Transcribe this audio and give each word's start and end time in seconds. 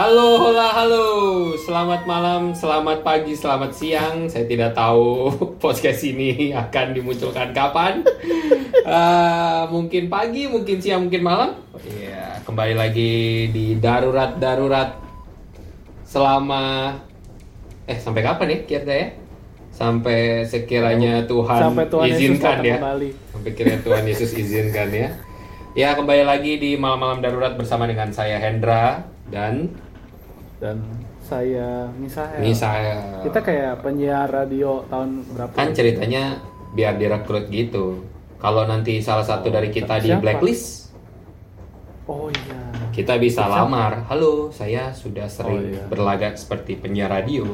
Halo, 0.00 0.40
hola, 0.40 0.72
halo. 0.72 1.04
Selamat 1.60 2.08
malam, 2.08 2.56
selamat 2.56 3.04
pagi, 3.04 3.36
selamat 3.36 3.68
siang. 3.76 4.32
Saya 4.32 4.48
tidak 4.48 4.72
tahu 4.72 5.28
podcast 5.60 6.00
ini 6.08 6.56
akan 6.56 6.96
dimunculkan 6.96 7.52
kapan. 7.52 8.00
Eh, 8.80 9.62
mungkin 9.76 10.08
pagi, 10.08 10.48
mungkin 10.48 10.80
siang, 10.80 11.04
mungkin 11.04 11.20
malam. 11.20 11.52
Iya, 11.84 12.40
kembali 12.48 12.80
lagi 12.80 13.12
di 13.52 13.76
darurat 13.76 14.40
darurat 14.40 14.96
selama 16.08 16.96
eh 17.84 18.00
sampai 18.00 18.24
kapan 18.24 18.56
ya 18.56 18.58
kira 18.64 18.94
ya? 19.04 19.08
Sampai 19.68 20.48
sekiranya 20.48 21.28
Tuhan, 21.28 21.60
Sampai 21.60 21.92
Tuhan 21.92 22.08
Yesus 22.08 22.20
izinkan 22.24 22.56
datang 22.56 22.64
ya. 22.64 22.76
kembali. 22.80 23.10
Sampai 23.36 23.50
kiranya 23.52 23.80
Tuhan 23.84 24.04
Yesus 24.08 24.30
izinkan 24.32 24.88
ya. 24.96 25.08
Ya 25.76 25.92
kembali 25.92 26.24
lagi 26.24 26.56
di 26.56 26.80
malam-malam 26.80 27.20
darurat 27.20 27.52
bersama 27.52 27.84
dengan 27.84 28.08
saya 28.16 28.40
Hendra 28.40 29.04
dan 29.28 29.68
dan 30.60 30.76
saya 31.18 31.88
Misael. 31.96 32.44
saya 32.52 33.24
Kita 33.24 33.40
kayak 33.40 33.80
penyiar 33.80 34.28
radio 34.28 34.84
tahun 34.86 35.24
berapa? 35.26 35.52
kan 35.52 35.72
ceritanya 35.72 36.38
biar 36.70 36.94
direkrut 36.94 37.48
gitu. 37.48 38.04
Kalau 38.36 38.64
nanti 38.64 39.00
salah 39.00 39.24
satu 39.24 39.48
dari 39.48 39.68
kita 39.68 39.96
di 39.98 40.08
Siapa? 40.08 40.20
blacklist, 40.20 40.92
Oh 42.04 42.26
iya. 42.26 42.60
kita 42.90 43.16
bisa 43.16 43.44
Siapa? 43.44 43.56
lamar. 43.62 44.04
Halo, 44.06 44.48
saya 44.50 44.90
sudah 44.90 45.26
sering 45.26 45.60
Oh, 45.60 45.70
iya. 45.70 45.84
berlagak 45.86 46.34
seperti 46.34 46.74
penyiar 46.74 47.08
radio. 47.10 47.44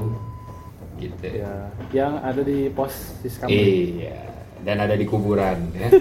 Gitu. 0.97 1.43
Ya, 1.43 1.69
yang 1.93 2.19
ada 2.19 2.41
di 2.41 2.71
pos 2.71 2.91
Siskam. 3.21 3.47
Iya. 3.47 4.17
Dan 4.63 4.81
ada 4.81 4.95
di 4.95 5.05
kuburan 5.05 5.59
ya. 5.73 5.91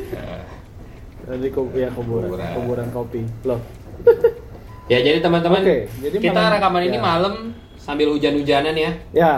Ada 1.25 1.41
di 1.41 1.49
ya, 1.49 1.89
kuburan, 1.89 2.29
Kuburan. 2.29 2.53
kuburan 2.53 2.87
kopi. 2.91 3.21
Loh. 3.43 3.57
ya 4.85 4.99
jadi 4.99 5.17
teman-teman, 5.19 5.61
jadi 5.97 6.15
kita 6.15 6.33
malam- 6.35 6.53
rekaman 6.53 6.81
ini 6.83 6.97
ya. 6.97 7.01
malam 7.01 7.33
sambil 7.75 8.07
hujan-hujanan 8.09 8.73
ya. 8.73 8.91
Ya, 9.11 9.33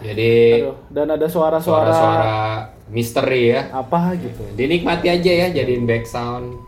Jadi 0.00 0.60
aduh, 0.60 0.76
dan 0.88 1.06
ada 1.08 1.24
suara-suara 1.24 2.66
misteri 2.86 3.50
ya. 3.50 3.70
apa 3.70 4.12
gitu. 4.14 4.42
Dinikmati 4.52 5.06
aja 5.08 5.32
ya 5.36 5.48
jadiin 5.52 5.82
back 5.84 6.04
sound. 6.04 6.58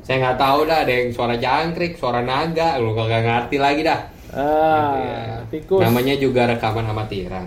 Saya 0.00 0.16
nggak 0.18 0.38
tahu 0.38 0.64
dah 0.64 0.82
ada 0.82 0.90
yang 0.90 1.08
suara 1.10 1.36
jangkrik, 1.36 1.94
suara 1.94 2.20
naga, 2.20 2.76
lu 2.76 2.92
kagak 2.92 3.22
ngerti 3.22 3.56
lagi 3.56 3.82
dah. 3.82 4.00
Ah, 4.30 4.40
Gitu 4.90 4.98
ya. 4.98 5.20
tikus. 5.50 5.80
Namanya 5.80 6.14
juga 6.16 6.42
rekaman 6.46 6.84
amatiran. 6.84 7.46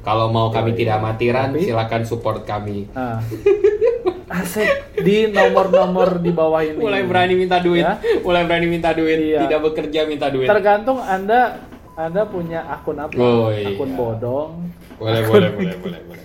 Kalau 0.00 0.28
mau 0.28 0.48
kami 0.48 0.70
Yoi. 0.70 0.78
tidak 0.78 1.00
amatiran, 1.00 1.48
Tapi- 1.50 1.64
silakan 1.64 2.02
support 2.04 2.44
kami. 2.44 2.86
Ah. 2.92 3.18
Asik 4.34 4.66
di 4.98 5.30
nomor-nomor 5.30 6.18
di 6.18 6.28
bawah 6.28 6.58
ini. 6.58 6.74
Mulai 6.76 7.06
berani 7.06 7.34
minta 7.36 7.58
duit, 7.58 7.80
Ya. 7.80 8.02
mulai 8.18 8.42
berani 8.42 8.66
minta 8.66 8.90
duit, 8.90 9.14
Iya. 9.16 9.46
tidak 9.46 9.60
bekerja 9.62 10.00
minta 10.04 10.26
duit. 10.26 10.44
Tergantung 10.44 10.98
Anda 10.98 11.62
Anda 11.94 12.26
punya 12.26 12.66
akun 12.66 12.98
apa? 12.98 13.14
Oh, 13.14 13.48
iya. 13.48 13.70
Akun 13.70 13.94
bodong. 13.94 14.66
Boleh, 14.98 15.22
boleh, 15.22 15.50
boleh, 15.52 15.74
boleh, 15.82 16.00
boleh. 16.02 16.22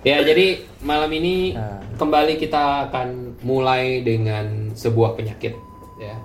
Ya, 0.00 0.20
jadi 0.20 0.60
malam 0.80 1.08
ini 1.10 1.52
Nah. 1.52 1.80
kembali 1.96 2.36
kita 2.36 2.88
akan 2.88 3.40
mulai 3.40 4.00
dengan 4.00 4.72
sebuah 4.74 5.16
penyakit, 5.16 5.56
ya. 5.96 6.16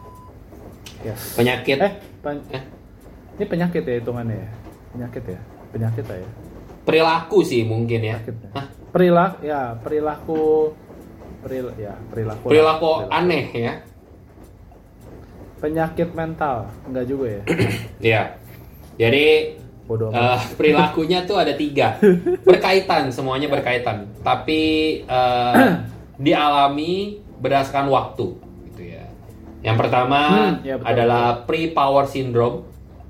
Yes. 1.06 1.36
Penyakit. 1.36 1.78
Eh, 1.78 1.94
pen- 2.20 2.44
Eh, 2.50 2.64
ini 3.36 3.46
penyakit 3.46 3.84
ya 3.84 3.96
hitungannya 3.96 4.36
ya? 4.36 4.50
Penyakit 4.92 5.24
ya? 5.28 5.40
Penyakit 5.72 6.04
ya? 6.04 6.30
Perilaku 6.86 7.42
sih 7.42 7.66
mungkin 7.66 8.00
ya. 8.00 8.18
Ya? 8.22 8.34
Hah? 8.54 8.66
Perilaku, 8.94 9.36
ya 9.44 9.62
perilaku, 9.76 10.44
peril, 11.44 11.66
ya 11.76 11.94
perilaku. 12.08 12.46
lah. 12.48 12.52
Perilaku 12.52 12.90
aneh 13.12 13.46
ya. 13.52 13.74
Penyakit 15.56 16.14
mental, 16.14 16.70
enggak 16.86 17.06
juga 17.08 17.26
ya? 17.28 17.42
Iya. 18.14 18.22
Jadi 18.96 19.26
Bodoh 19.86 20.10
eh, 20.10 20.40
perilakunya 20.58 21.26
tuh 21.26 21.38
ada 21.38 21.54
tiga, 21.54 21.98
berkaitan 22.42 23.10
semuanya 23.10 23.50
berkaitan, 23.50 24.10
tapi 24.22 24.62
eh, 25.04 25.54
dialami 26.26 27.20
berdasarkan 27.38 27.92
waktu, 27.92 28.28
gitu 28.72 28.82
ya. 28.82 29.04
Yang 29.62 29.78
pertama 29.86 30.20
Hmm, 30.22 30.64
ya, 30.64 30.76
betul, 30.80 30.90
adalah 30.90 31.26
pre-power 31.44 32.06
syndrome, 32.06 32.64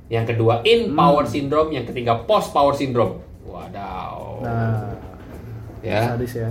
yang 0.08 0.26
kedua 0.26 0.64
in 0.64 0.90
Hmm. 0.92 0.98
power 0.98 1.26
syndrome, 1.26 1.70
yang 1.72 1.86
ketiga 1.86 2.24
post 2.24 2.52
power 2.52 2.74
syndrome. 2.74 3.25
Wadaw. 3.46 4.42
Nah, 4.42 4.98
ya. 5.86 6.14
sadis 6.14 6.34
ya. 6.34 6.50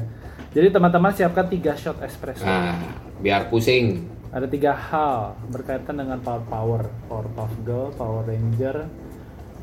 Jadi 0.54 0.70
teman-teman 0.70 1.10
siapkan 1.10 1.50
tiga 1.50 1.74
shot 1.74 1.98
espresso. 1.98 2.46
Nah, 2.46 2.78
biar 3.18 3.50
pusing. 3.50 4.06
Ada 4.30 4.46
tiga 4.50 4.74
hal 4.74 5.34
berkaitan 5.50 5.98
dengan 5.98 6.18
power 6.22 6.42
power, 6.46 6.82
power 7.10 7.26
puff 7.34 7.54
girl, 7.66 7.90
power 7.94 8.22
ranger, 8.26 8.86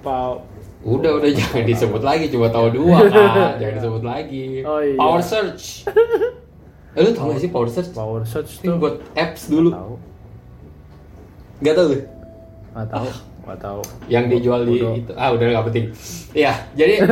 power 0.04 0.44
Udah 0.82 1.22
udah 1.22 1.30
jangan 1.30 1.64
disebut 1.68 2.02
lagi, 2.02 2.26
cuma 2.34 2.50
tahu 2.50 2.74
dua 2.74 3.06
kan, 3.14 3.62
jangan 3.62 3.76
disebut 3.78 4.04
lagi. 4.04 4.66
Oh, 4.66 4.82
iya. 4.82 4.98
Power 4.98 5.22
search. 5.24 5.66
Eh, 6.92 7.08
lu 7.08 7.16
tau 7.16 7.32
gak 7.32 7.40
sih 7.40 7.48
power 7.48 7.72
search? 7.72 7.96
power 7.96 8.28
search 8.28 8.60
tuh. 8.60 8.76
buat 8.76 9.00
apps 9.16 9.48
dulu. 9.48 9.72
Tahu? 9.72 9.96
Gak 11.64 11.74
tau 11.80 11.86
tuh. 11.88 12.04
Nggak 12.76 12.88
tahu, 12.92 13.08
nggak 13.44 13.60
tahu. 13.60 13.82
Yang 14.08 14.26
dijual 14.32 14.62
di 14.64 14.78
itu. 14.98 15.12
Ah 15.14 15.30
udah 15.30 15.46
gak 15.52 15.66
penting. 15.68 15.86
Iya, 16.32 16.54
jadi 16.72 16.96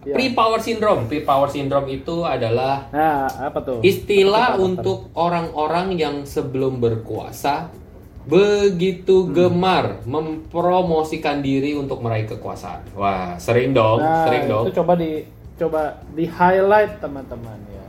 Iya. 0.00 0.14
pre-power 0.14 0.56
syndrome. 0.58 1.04
Pre-power 1.04 1.46
syndrome 1.46 1.88
itu 1.92 2.22
adalah 2.22 2.86
Nah, 2.88 3.26
apa 3.28 3.58
tuh? 3.60 3.78
istilah 3.82 4.54
Apa 4.54 4.56
tuh, 4.56 4.64
untuk 4.64 4.98
orang-orang 5.12 5.86
yang 5.92 6.14
sebelum 6.24 6.78
berkuasa 6.78 7.68
begitu 8.24 9.24
Hmm. 9.24 9.32
gemar 9.32 9.84
mempromosikan 10.04 11.40
diri 11.40 11.74
untuk 11.74 11.98
meraih 11.98 12.24
kekuasaan. 12.26 12.94
Wah, 12.94 13.34
sering 13.36 13.72
dong, 13.72 13.98
Nah, 13.98 14.24
sering 14.24 14.44
dong. 14.46 14.64
itu 14.64 14.76
coba 14.76 14.92
di 14.94 15.24
coba 15.56 15.80
di 16.08 16.24
highlight 16.24 16.98
teman-teman 16.98 17.58
ya. 17.66 17.84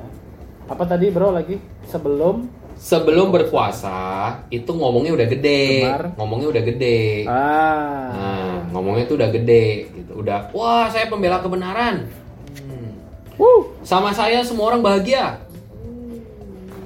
Apa 0.66 0.84
tadi 0.86 1.10
bro 1.10 1.30
lagi 1.30 1.56
sebelum 1.84 2.50
Sebelum 2.80 3.28
berkuasa 3.30 4.00
itu 4.48 4.72
ngomongnya 4.72 5.12
udah 5.12 5.28
gede, 5.28 5.84
Gemar. 5.84 6.04
ngomongnya 6.16 6.48
udah 6.50 6.64
gede. 6.64 7.28
ah 7.28 8.08
Nah, 8.10 8.56
ngomongnya 8.72 9.04
tuh 9.04 9.20
udah 9.20 9.30
gede 9.30 9.66
gitu. 9.94 10.12
Udah, 10.18 10.48
wah 10.50 10.88
saya 10.88 11.06
pembela 11.06 11.38
kebenaran. 11.38 12.08
Hmm. 12.56 13.62
Sama 13.82 14.10
saya 14.12 14.40
semua 14.42 14.72
orang 14.72 14.80
bahagia. 14.82 15.44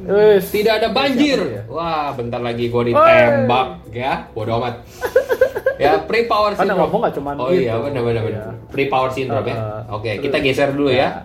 wis. 0.04 0.50
Tidak 0.50 0.74
ada 0.76 0.90
banjir. 0.90 1.40
Ya? 1.40 1.62
Wah, 1.66 2.12
bentar 2.12 2.42
lagi 2.42 2.68
gua 2.68 2.84
ditembak 2.84 3.68
ya. 3.90 4.28
Bodoh 4.30 4.60
amat. 4.60 4.82
ya, 5.80 6.02
pre 6.02 6.26
power 6.26 6.52
Kan 6.52 6.66
syndrome. 6.66 6.80
ngomong 6.84 7.00
nggak 7.02 7.16
cuman 7.16 7.34
Oh 7.38 7.50
iya, 7.50 7.74
gitu. 7.74 7.86
benar 7.86 8.02
benar 8.04 8.22
benar. 8.24 8.44
Iya. 8.44 8.68
Pre 8.68 8.84
power 8.88 9.10
syndrome 9.10 9.46
ya. 9.46 9.56
Uh, 9.56 9.82
Oke, 9.94 10.10
terus- 10.10 10.24
kita 10.26 10.38
geser 10.40 10.70
dulu 10.72 10.90
ya. 10.90 11.24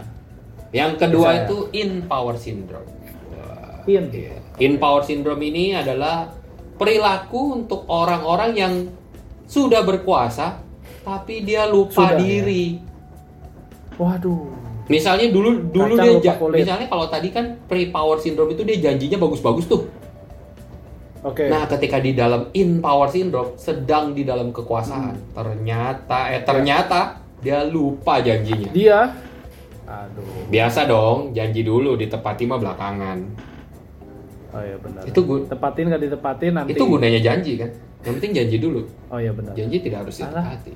Yang 0.68 0.90
kedua 0.98 1.24
Geser 1.26 1.34
ya. 1.34 1.42
itu 1.42 1.56
in 1.74 1.90
power 2.04 2.36
syndrome. 2.36 2.88
Wah, 3.32 3.88
In. 3.88 4.04
iya. 4.12 4.36
In 4.58 4.78
power 4.82 5.06
syndrome 5.06 5.42
ini 5.46 5.74
adalah 5.74 6.30
perilaku 6.78 7.62
untuk 7.62 7.86
orang-orang 7.86 8.50
yang 8.54 8.74
sudah 9.46 9.82
berkuasa 9.82 10.60
tapi 11.02 11.46
dia 11.46 11.64
lupa 11.64 12.04
Sudah, 12.04 12.14
ya? 12.14 12.20
diri. 12.20 12.64
Waduh. 13.96 14.52
Misalnya 14.88 15.28
dulu 15.28 15.68
dulu 15.68 15.94
Kacang 15.96 16.20
dia 16.20 16.34
misalnya 16.38 16.86
kalau 16.88 17.06
tadi 17.12 17.28
kan 17.28 17.60
pre 17.68 17.92
power 17.92 18.16
syndrome 18.20 18.56
itu 18.56 18.64
dia 18.64 18.76
janjinya 18.80 19.20
bagus-bagus 19.20 19.68
tuh. 19.68 19.82
Oke. 21.24 21.50
Nah, 21.50 21.66
ketika 21.66 21.98
di 21.98 22.14
dalam 22.14 22.48
in 22.54 22.78
power 22.78 23.10
syndrome 23.10 23.58
sedang 23.58 24.14
di 24.14 24.22
dalam 24.22 24.54
kekuasaan, 24.54 25.18
Hmm. 25.18 25.34
ternyata 25.34 26.18
eh 26.30 26.42
ternyata 26.46 27.20
dia 27.42 27.66
lupa 27.66 28.22
janjinya. 28.22 28.70
Dia 28.70 28.98
aduh. 29.88 30.46
Biasa 30.48 30.84
dong, 30.88 31.32
janji 31.32 31.64
dulu 31.64 31.96
ditepati 31.98 32.44
mah 32.48 32.58
belakangan. 32.60 33.18
Oh 34.48 34.62
iya 34.64 34.76
benar. 34.80 35.02
Itu 35.04 35.20
gu- 35.28 35.44
tepatin 35.44 35.92
nggak 35.92 36.02
ditepatin 36.08 36.52
nanti. 36.56 36.72
Itu 36.72 36.84
gunanya 36.88 37.20
janji 37.20 37.60
kan. 37.60 37.70
Yang 38.04 38.12
penting 38.20 38.32
janji 38.32 38.56
dulu. 38.56 38.80
Oh 39.12 39.18
iya 39.20 39.32
benar. 39.34 39.52
Janji 39.52 39.76
tidak 39.84 40.08
harus 40.08 40.14
ditepati. 40.16 40.72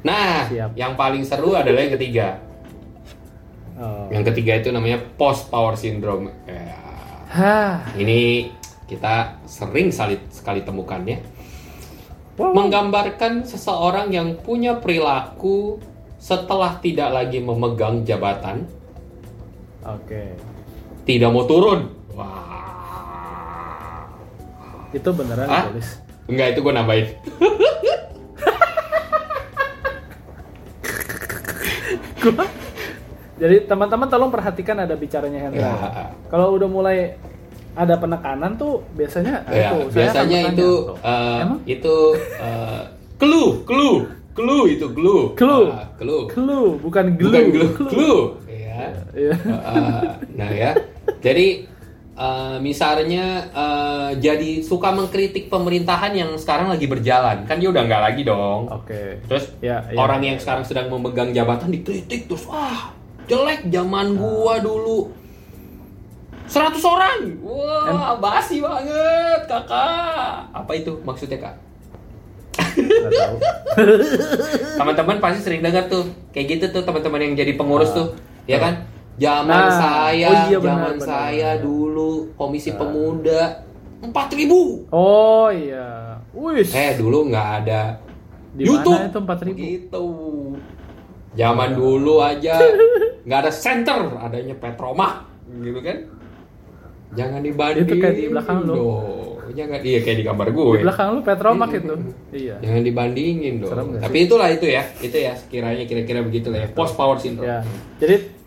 Nah, 0.00 0.48
Siap. 0.48 0.70
yang 0.80 0.96
paling 0.96 1.20
seru 1.28 1.52
adalah 1.52 1.84
yang 1.84 1.92
ketiga. 2.00 2.40
Oh. 3.76 4.08
Yang 4.08 4.32
ketiga 4.32 4.60
itu 4.64 4.72
namanya 4.72 4.96
post 5.20 5.52
power 5.52 5.76
syndrome. 5.76 6.32
Ya, 6.48 6.72
Hah. 7.28 7.84
ini 8.00 8.48
kita 8.88 9.36
sering 9.44 9.92
sekali 9.92 10.16
sekali 10.32 10.60
temukan 10.64 11.04
ya. 11.04 11.20
Wow. 12.40 12.56
Menggambarkan 12.56 13.44
seseorang 13.44 14.08
yang 14.08 14.40
punya 14.40 14.80
perilaku 14.80 15.76
setelah 16.16 16.80
tidak 16.80 17.12
lagi 17.12 17.40
memegang 17.40 18.04
jabatan, 18.04 18.64
Oke. 19.84 20.36
Tidak 21.18 21.30
mau 21.34 21.44
turun. 21.48 21.90
Wah. 22.14 24.06
Itu 24.94 25.10
beneran 25.10 25.46
Hah? 25.48 25.64
ditulis. 25.70 25.88
Enggak, 26.30 26.46
itu 26.54 26.60
gue 26.62 26.72
nambahin. 26.74 27.06
Jadi 33.40 33.56
teman-teman 33.64 34.06
tolong 34.12 34.28
perhatikan 34.28 34.84
ada 34.84 34.92
bicaranya 34.92 35.48
Hendra. 35.48 35.72
Ya. 35.72 36.12
Kalau 36.28 36.52
udah 36.52 36.68
mulai 36.68 37.16
ada 37.72 37.96
penekanan 37.96 38.60
tuh 38.60 38.84
biasanya 38.92 39.46
ah, 39.46 39.54
Ya, 39.54 39.70
itu, 39.72 39.78
saya 39.88 40.12
biasanya 40.12 40.40
bertanya 40.44 40.52
itu 40.52 40.70
eh, 41.00 41.38
Emang? 41.40 41.58
itu 41.64 41.96
eh, 42.36 42.82
clue, 43.16 43.50
clue, 43.64 43.96
clue 44.36 44.64
itu 44.68 44.86
clue. 44.92 45.32
Clue. 45.32 45.66
Ah, 45.72 45.88
clue. 45.96 46.28
clue 46.28 46.76
bukan 46.84 47.16
glue 47.16 47.32
Bukan 47.32 47.44
glue, 47.48 47.70
clue. 47.88 48.20
Ya. 48.44 48.92
Iya. 49.16 49.34
Eh, 49.40 50.04
nah 50.36 50.50
ya, 50.52 50.70
jadi 51.20 51.68
eh, 52.16 52.56
misalnya 52.60 53.24
eh, 53.48 54.10
jadi 54.18 54.60
suka 54.60 54.92
mengkritik 54.92 55.48
pemerintahan 55.48 56.12
yang 56.12 56.30
sekarang 56.36 56.68
lagi 56.68 56.84
berjalan, 56.84 57.44
kan 57.44 57.56
dia 57.56 57.68
udah 57.68 57.82
nggak 57.84 58.02
lagi 58.02 58.22
dong. 58.24 58.68
oke. 58.68 59.24
Terus 59.24 59.44
Ya, 59.60 59.84
ya. 59.86 59.96
orang 59.96 60.20
yang 60.20 60.36
sekarang 60.36 60.64
sedang 60.64 60.88
memegang 60.88 61.32
jabatan 61.32 61.70
dikritik 61.70 62.26
terus 62.26 62.44
wah 62.44 62.92
jelek 63.24 63.68
zaman 63.68 64.16
gua 64.16 64.58
dulu. 64.58 65.14
100 66.50 66.82
orang. 66.82 67.18
Wah 67.46 68.18
basi 68.18 68.58
banget 68.58 69.46
kakak. 69.46 70.50
Apa 70.50 70.72
itu 70.74 70.98
maksudnya 71.06 71.38
kak? 71.38 71.54
Teman-teman 74.78 75.22
pasti 75.22 75.40
sering 75.40 75.62
dengar 75.62 75.86
tuh. 75.86 76.10
Kayak 76.34 76.58
gitu 76.58 76.64
tuh 76.74 76.82
teman-teman 76.82 77.22
yang 77.22 77.34
jadi 77.38 77.54
pengurus 77.54 77.94
tuh. 77.94 78.18
Ya 78.50 78.58
kan 78.58 78.82
zaman 79.20 79.52
Nah, 79.68 79.68
saya 79.76 80.28
oh 80.32 80.40
iya, 80.48 80.58
zaman 80.58 80.96
benar, 80.96 81.04
saya 81.04 81.50
benar. 81.54 81.64
dulu 81.64 82.10
komisi 82.40 82.72
pemuda 82.72 83.40
4000 84.00 84.88
oh 84.90 85.48
iya. 85.52 86.16
Wih 86.32 86.64
eh 86.64 86.90
dulu 86.96 87.28
nggak 87.28 87.48
ada 87.62 88.00
di 88.50 88.64
YouTube. 88.66 88.96
mana 88.96 89.10
itu 89.12 89.18
empat 89.20 89.38
ribu? 89.46 89.58
Gitu. 89.60 90.06
Zaman 91.36 91.70
dulu 91.76 92.14
aja 92.18 92.54
nggak 93.28 93.38
ada 93.46 93.52
center 93.52 94.00
adanya 94.18 94.54
Petromah 94.56 95.28
gitu 95.60 95.80
kan? 95.84 95.98
Jangan 97.10 97.40
dibanding 97.42 97.86
Itu 97.86 97.94
kayak 97.98 98.14
di 98.16 98.24
belakang 98.30 98.58
dong. 98.64 98.78
jangan 99.50 99.82
iya 99.82 99.98
kayak 99.98 100.18
di 100.22 100.24
gambar 100.24 100.46
di 100.46 100.52
gue 100.54 100.78
belakang 100.86 101.08
lu 101.10 101.20
Petromak 101.26 101.70
itu. 101.74 101.94
Iya. 102.30 102.54
Jangan 102.62 102.82
dibandingin 102.86 103.54
dong. 103.58 103.98
Tapi 103.98 104.16
itulah 104.22 104.46
itu 104.46 104.66
ya 104.70 104.86
itu 105.02 105.16
ya 105.18 105.34
sekiranya 105.34 105.84
kira-kira 105.90 106.22
begitulah 106.22 106.58
ya 106.62 106.68
post 106.70 106.94
power 106.94 107.18
syndrome. 107.18 107.50
Ya 107.50 107.58
jadi 107.98 108.39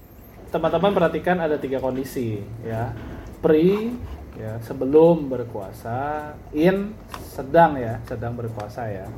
teman-teman 0.54 0.94
perhatikan 0.94 1.42
ada 1.42 1.58
tiga 1.58 1.82
kondisi 1.82 2.38
ya. 2.62 2.94
Pre 3.42 3.90
ya 4.38 4.62
sebelum 4.62 5.30
berkuasa 5.30 6.32
in 6.54 6.94
sedang 7.26 7.74
ya 7.82 7.98
sedang 8.06 8.38
berkuasa 8.38 8.86
ya. 8.86 9.10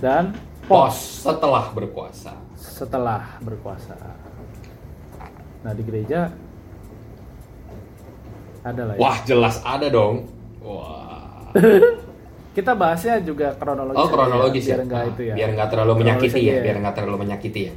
Dan 0.00 0.32
pos. 0.64 1.20
Setelah 1.28 1.68
berkuasa. 1.76 2.32
Setelah 2.56 3.36
berkuasa. 3.44 3.94
Nah 5.62 5.72
di 5.76 5.82
gereja 5.84 6.32
ada 8.64 8.82
lah 8.88 8.94
ya. 8.96 9.00
Wah 9.04 9.16
jelas 9.28 9.60
ada 9.60 9.86
dong. 9.92 10.32
Wah. 10.64 11.52
Kita 12.56 12.76
bahasnya 12.76 13.20
juga 13.24 13.56
kronologis 13.56 13.96
oh 13.96 14.04
aja 14.08 14.12
kronologis 14.12 14.64
ya, 14.68 14.76
biar 14.76 14.84
enggak 14.84 15.00
Ah, 15.00 15.08
itu 15.08 15.22
ya. 15.24 15.34
Biar 15.40 15.50
nggak 15.56 15.68
terlalu 15.72 15.92
menyakiti 16.04 16.40
ya 16.40 16.52
aja 16.52 16.64
biar 16.64 16.76
nggak 16.84 16.94
terlalu 17.00 17.16
menyakiti 17.24 17.60
ya 17.64 17.72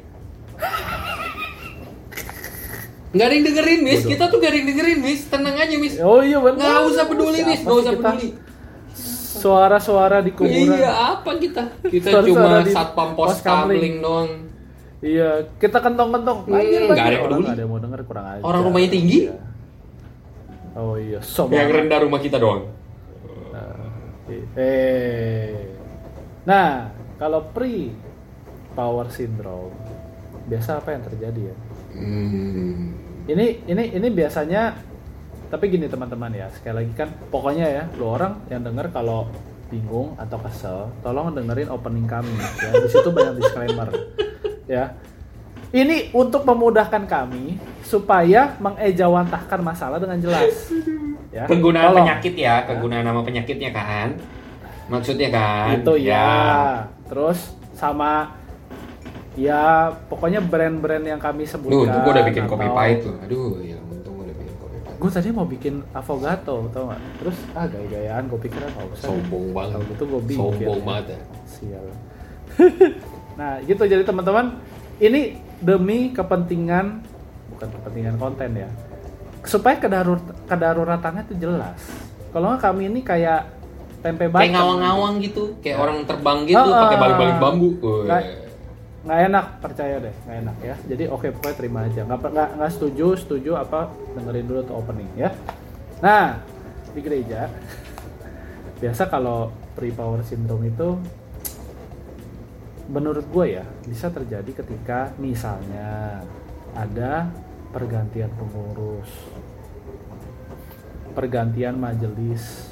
Nggak 3.15 3.25
ada 3.25 3.33
yang 3.33 3.45
dengerin, 3.47 3.79
Miss. 3.79 4.01
Bodoh. 4.03 4.11
Kita 4.11 4.23
tuh 4.27 4.37
gak 4.37 4.49
ada 4.51 4.57
yang 4.59 4.67
dengerin, 4.67 4.97
Miss. 4.99 5.21
Tenang 5.25 5.55
aja, 5.55 5.75
Miss. 5.79 5.93
oh 5.97 6.19
iya 6.19 6.37
benar 6.37 6.59
Nggak 6.59 6.81
usah 6.85 7.03
peduli. 7.07 7.37
Nggak 7.39 7.55
sih 7.55 7.63
usah 7.63 7.93
kita? 7.95 8.09
peduli. 8.11 8.29
suara-suara 9.35 10.17
di 10.19 10.31
kuburan 10.31 10.73
Iya, 10.73 10.91
apa 11.13 11.31
kita? 11.37 11.63
Kita 11.85 12.07
Suara-suara 12.09 12.57
cuma 12.57 12.65
di 12.65 12.71
satpam 12.73 13.09
pos 13.13 13.39
kamling. 13.39 13.95
doang. 14.01 14.29
Iya, 14.99 15.29
kita 15.61 15.77
kentong-kentong. 15.79 16.39
Hmm, 16.43 16.55
nggak 16.89 16.97
ada 16.97 17.13
yang 17.13 17.23
peduli. 17.23 17.43
nggak 17.45 17.55
ada 17.55 17.61
yang 17.61 17.71
mau 17.71 17.79
denger 17.79 18.01
kurang 18.03 18.25
aja. 18.25 18.41
Orang 18.41 18.61
rumahnya 18.65 18.89
tinggi? 18.89 19.19
Iya. 19.23 19.37
Oh 20.75 20.95
iya, 20.99 21.19
sombong. 21.23 21.55
Yang 21.55 21.69
rendah 21.71 21.99
rumah 22.03 22.19
kita 22.19 22.35
doang. 22.35 22.67
Eh. 24.57 25.53
Nah, 26.43 26.89
kalau 27.15 27.45
pre 27.53 27.93
power 28.73 29.07
syndrome 29.07 29.71
biasa 30.45 30.81
apa 30.81 30.89
yang 30.93 31.03
terjadi 31.05 31.41
ya? 31.53 31.55
Hmm. 31.93 33.04
Ini 33.25 33.65
ini 33.65 33.83
ini 33.97 34.07
biasanya 34.13 34.77
tapi 35.49 35.69
gini 35.69 35.85
teman-teman 35.85 36.33
ya, 36.33 36.49
sekali 36.53 36.83
lagi 36.83 36.93
kan 36.97 37.09
pokoknya 37.29 37.65
ya, 37.69 37.83
lu 37.97 38.09
orang 38.09 38.41
yang 38.49 38.65
denger 38.65 38.89
kalau 38.89 39.29
bingung 39.69 40.13
atau 40.17 40.37
kesel, 40.41 40.89
tolong 41.01 41.33
dengerin 41.33 41.69
opening 41.69 42.05
kami 42.05 42.29
ya. 42.37 42.71
Di 42.73 42.89
situ 42.89 43.09
banyak 43.09 43.41
disclaimer. 43.41 43.89
ya. 44.65 44.93
Ini 45.75 46.15
untuk 46.15 46.47
memudahkan 46.47 47.03
kami 47.09 47.59
supaya 47.83 48.55
mengejawantahkan 48.63 49.59
masalah 49.59 49.97
dengan 49.99 50.17
jelas. 50.21 50.71
Ya. 51.35 51.49
Penggunaan 51.51 51.91
Tolong. 51.91 51.99
penyakit 52.05 52.33
ya, 52.39 52.63
penggunaan 52.63 53.03
nama 53.03 53.21
penyakitnya 53.25 53.75
kan. 53.75 54.15
Maksudnya 54.87 55.29
kan. 55.33 55.81
itu 55.81 55.93
ya. 55.99 56.29
Terus 57.09 57.57
sama 57.75 58.31
ya 59.35 59.63
pokoknya 60.07 60.39
brand-brand 60.39 61.05
yang 61.05 61.19
kami 61.19 61.43
Duh, 61.43 61.51
sebutkan. 61.51 61.85
itu 61.85 61.97
gua 61.99 62.11
udah 62.11 62.25
bikin 62.25 62.43
kopi 62.45 62.65
atau- 62.65 62.75
pahit 62.75 62.97
tuh. 63.01 63.13
Aduh, 63.19 63.47
ya 63.59 63.77
untung 63.85 64.13
gua 64.13 64.23
udah 64.23 64.35
bikin 64.35 64.55
kopi 64.55 64.77
pahit. 64.79 64.95
Gue 64.95 65.09
tadi 65.11 65.29
mau 65.29 65.43
bikin 65.43 65.73
avogato, 65.91 66.55
tau 66.69 66.83
gak? 66.87 67.01
Terus 67.19 67.37
ah 67.51 67.65
gaya-gayaan 67.65 68.23
gue 68.25 68.39
pikir 68.41 68.59
nggak 68.61 68.87
usah. 68.89 69.07
Sombong 69.07 69.45
banget. 69.51 69.75
Kalau 69.75 69.85
gitu 69.85 70.03
gue 70.05 70.21
bikin. 70.25 70.39
Sombong 70.41 70.79
ya. 70.79 70.85
banget 70.85 71.05
ya. 71.05 71.19
Sial. 71.45 71.85
nah 73.39 73.59
gitu 73.61 73.83
jadi 73.83 74.01
teman-teman, 74.01 74.45
ini 74.97 75.21
demi 75.57 76.09
kepentingan 76.09 77.03
bukan 77.47 77.67
kepentingan 77.69 78.15
konten 78.15 78.49
ya, 78.53 78.69
supaya 79.41 79.75
kedarur 79.75 80.19
kedaruratannya 80.45 81.23
itu 81.25 81.35
jelas. 81.41 81.79
Kalau 82.31 82.51
nggak 82.51 82.63
kami 82.63 82.87
ini 82.87 82.99
kayak 82.99 83.51
tempe 83.99 84.27
bacem. 84.27 84.39
Kayak 84.41 84.55
ngawang-ngawang 84.55 85.13
gitu, 85.19 85.43
kayak 85.59 85.77
orang 85.77 85.97
terbang 86.03 86.39
gitu 86.45 86.59
Ah, 86.61 86.81
pakai 86.87 86.97
baling-baling 86.97 87.37
bambu. 87.37 87.69
Wih. 87.75 88.07
Nggak- 88.07 88.44
nggak 89.05 89.19
enak 89.29 89.45
percaya 89.61 89.95
deh 90.01 90.15
nggak 90.25 90.37
enak 90.41 90.57
ya. 90.65 90.75
Jadi 90.89 91.03
oke 91.07 91.27
pokoknya 91.37 91.55
terima 91.55 91.79
aja. 91.85 92.01
Nggak 92.03 92.19
nggak 92.33 92.49
nggak 92.57 92.71
setuju 92.73 93.07
setuju 93.15 93.51
apa 93.61 93.93
dengerin 94.17 94.45
dulu 94.49 94.61
tuh 94.65 94.75
opening 94.81 95.09
ya. 95.13 95.29
Nah 96.01 96.41
di 96.91 96.99
gereja 97.05 97.47
biasa 98.81 99.07
kalau 99.07 99.53
pre 99.77 99.93
power 99.93 100.25
syndrome 100.25 100.71
itu 100.73 100.97
menurut 102.85 103.25
gue 103.29 103.61
ya 103.61 103.65
bisa 103.85 104.13
terjadi 104.13 104.61
ketika 104.61 105.09
misalnya 105.17 106.21
ada 106.77 107.29
pergantian 107.73 108.29
pengurus 108.37 109.09
pergantian 111.15 111.79
majelis. 111.79 112.67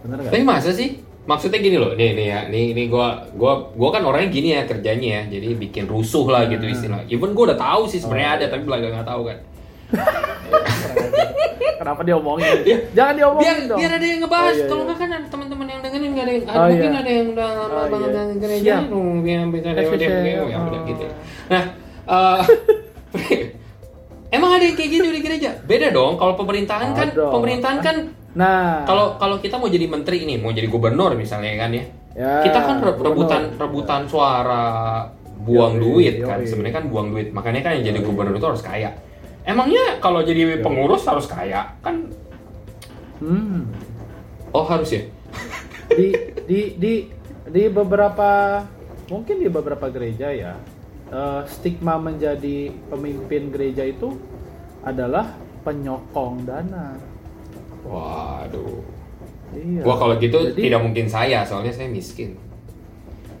Bener 0.00 0.24
nggak? 0.24 0.32
Tapi 0.32 0.42
masa 0.42 0.72
sih? 0.72 1.11
Maksudnya 1.22 1.58
gini 1.58 1.78
loh, 1.78 1.94
nih 1.94 2.12
nih 2.12 2.26
ya, 2.26 2.40
nih 2.46 2.74
nih 2.74 2.86
gua 2.86 3.30
gua 3.32 3.70
gua 3.70 3.88
kan 3.90 4.02
orangnya 4.02 4.26
gini 4.28 4.48
ya 4.52 4.66
kerjanya 4.66 5.08
ya, 5.08 5.38
jadi 5.38 5.54
bikin 5.54 5.86
rusuh 5.86 6.26
lah 6.26 6.46
gitu 6.46 6.60
Hmm. 6.60 6.74
istilah. 6.74 7.00
Even 7.06 7.30
gua 7.30 7.54
udah 7.54 7.58
tahu 7.60 7.86
sih 7.86 7.98
sebenarnya 7.98 8.26
Oh, 8.28 8.34
ada, 8.34 8.44
iya. 8.44 8.50
tapi 8.50 8.62
belaga 8.64 8.86
nggak 8.90 9.06
tahu 9.06 9.22
kan. 9.24 9.38
kenapa 11.78 12.00
diomongin 12.02 12.58
Iya. 12.68 12.78
jangan 12.92 13.14
diomongin 13.16 13.42
Biar 13.44 13.68
dong 13.68 13.78
biar 13.78 13.92
ada 13.92 14.06
yang 14.06 14.20
ngebahas. 14.20 14.46
Oh, 14.46 14.54
iya, 14.54 14.64
Kalau 14.64 14.76
iya. 14.76 14.86
nggak 14.86 14.98
kan 14.98 15.10
ada 15.12 15.26
teman-teman 15.28 15.66
yang 15.68 15.80
dengerin 15.82 16.10
nggak 16.12 16.24
ada 16.24 16.32
yang, 16.32 16.44
Oh, 16.44 16.64
mungkin 16.64 16.90
iya. 16.90 17.00
ada 17.00 17.10
yang 17.12 17.26
udah 17.28 17.48
lama 17.52 17.66
Oh, 17.72 17.86
banget 17.88 18.10
iya. 18.10 18.22
gereja, 18.36 18.72
Siap. 18.72 18.84
yang 19.24 19.46
bisa 19.50 19.66
Eh, 19.66 19.74
dia 19.74 19.82
siap, 19.82 19.98
dia 19.98 20.10
siap. 20.32 20.46
ya 20.48 20.56
udah 20.58 20.80
Oh. 20.80 20.86
gitu. 20.86 21.04
Nah, 21.48 21.64
eh, 22.08 22.40
emang 24.36 24.50
ada 24.52 24.64
yang 24.64 24.76
kayak 24.76 24.90
gitu 24.92 25.08
di 25.08 25.20
gereja? 25.20 25.50
Beda 25.62 25.86
dong. 25.90 26.12
Kalau 26.16 26.34
pemerintahan 26.34 26.90
kan, 26.92 27.08
Ada. 27.10 27.24
pemerintahan 27.28 27.78
kan 27.78 27.96
nah. 28.32 28.82
Kalau 28.84 29.16
kalau 29.16 29.36
kita 29.38 29.56
mau 29.56 29.66
jadi 29.66 29.86
menteri 29.86 30.24
ini, 30.24 30.36
mau 30.36 30.50
jadi 30.50 30.66
gubernur 30.66 31.12
misalnya 31.14 31.52
kan 31.56 31.70
ya, 31.72 31.84
Ya, 32.12 32.44
kita 32.44 32.58
kan 32.60 32.76
re- 32.78 32.92
gubernur. 32.92 33.06
rebutan 33.24 33.42
rebutan 33.56 34.00
suara 34.04 34.64
buang 35.42 35.74
Yoi, 35.76 35.82
duit 35.82 36.14
kan. 36.20 36.38
yoi. 36.38 36.46
sebenarnya 36.46 36.76
kan 36.76 36.86
buang 36.86 37.08
duit. 37.08 37.32
Makanya 37.32 37.60
kan 37.60 37.70
yang 37.76 37.84
jadi 37.88 38.00
Yoi. 38.00 38.08
gubernur 38.08 38.34
itu 38.36 38.46
harus 38.46 38.62
kaya. 38.62 38.90
Emangnya 39.42 39.98
kalau 39.98 40.20
jadi 40.20 40.60
pengurus 40.60 41.02
harus 41.02 41.26
kaya? 41.26 41.72
Kan 41.80 42.12
hmm, 43.18 43.60
oh 44.50 44.64
harus 44.64 44.92
ya? 44.92 45.02
Di 45.92 46.08
di 46.44 46.60
di 46.76 46.92
di 47.44 47.62
beberapa 47.68 48.62
mungkin 49.08 49.40
di 49.40 49.48
beberapa 49.48 49.88
gereja 49.88 50.30
ya 50.30 50.56
eh, 51.08 51.42
stigma 51.44 51.96
menjadi 51.96 52.70
pemimpin 52.88 53.50
gereja 53.50 53.84
itu 53.84 54.14
adalah 54.80 55.36
penyokong 55.62 56.42
dana 56.42 56.96
waduh. 57.86 58.80
Iya. 59.52 59.82
Wah 59.84 59.96
kalau 60.00 60.14
gitu 60.16 60.38
Jadi, 60.52 60.70
tidak 60.70 60.80
mungkin 60.80 61.06
saya 61.10 61.44
soalnya 61.44 61.72
saya 61.74 61.88
miskin. 61.92 62.38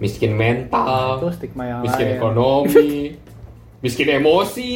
Miskin 0.02 0.34
mental 0.34 1.22
itu 1.22 1.30
stigma 1.38 1.64
yang 1.68 1.80
miskin 1.86 2.06
lain. 2.10 2.16
ekonomi 2.18 2.90
miskin 3.84 4.08
emosi 4.18 4.72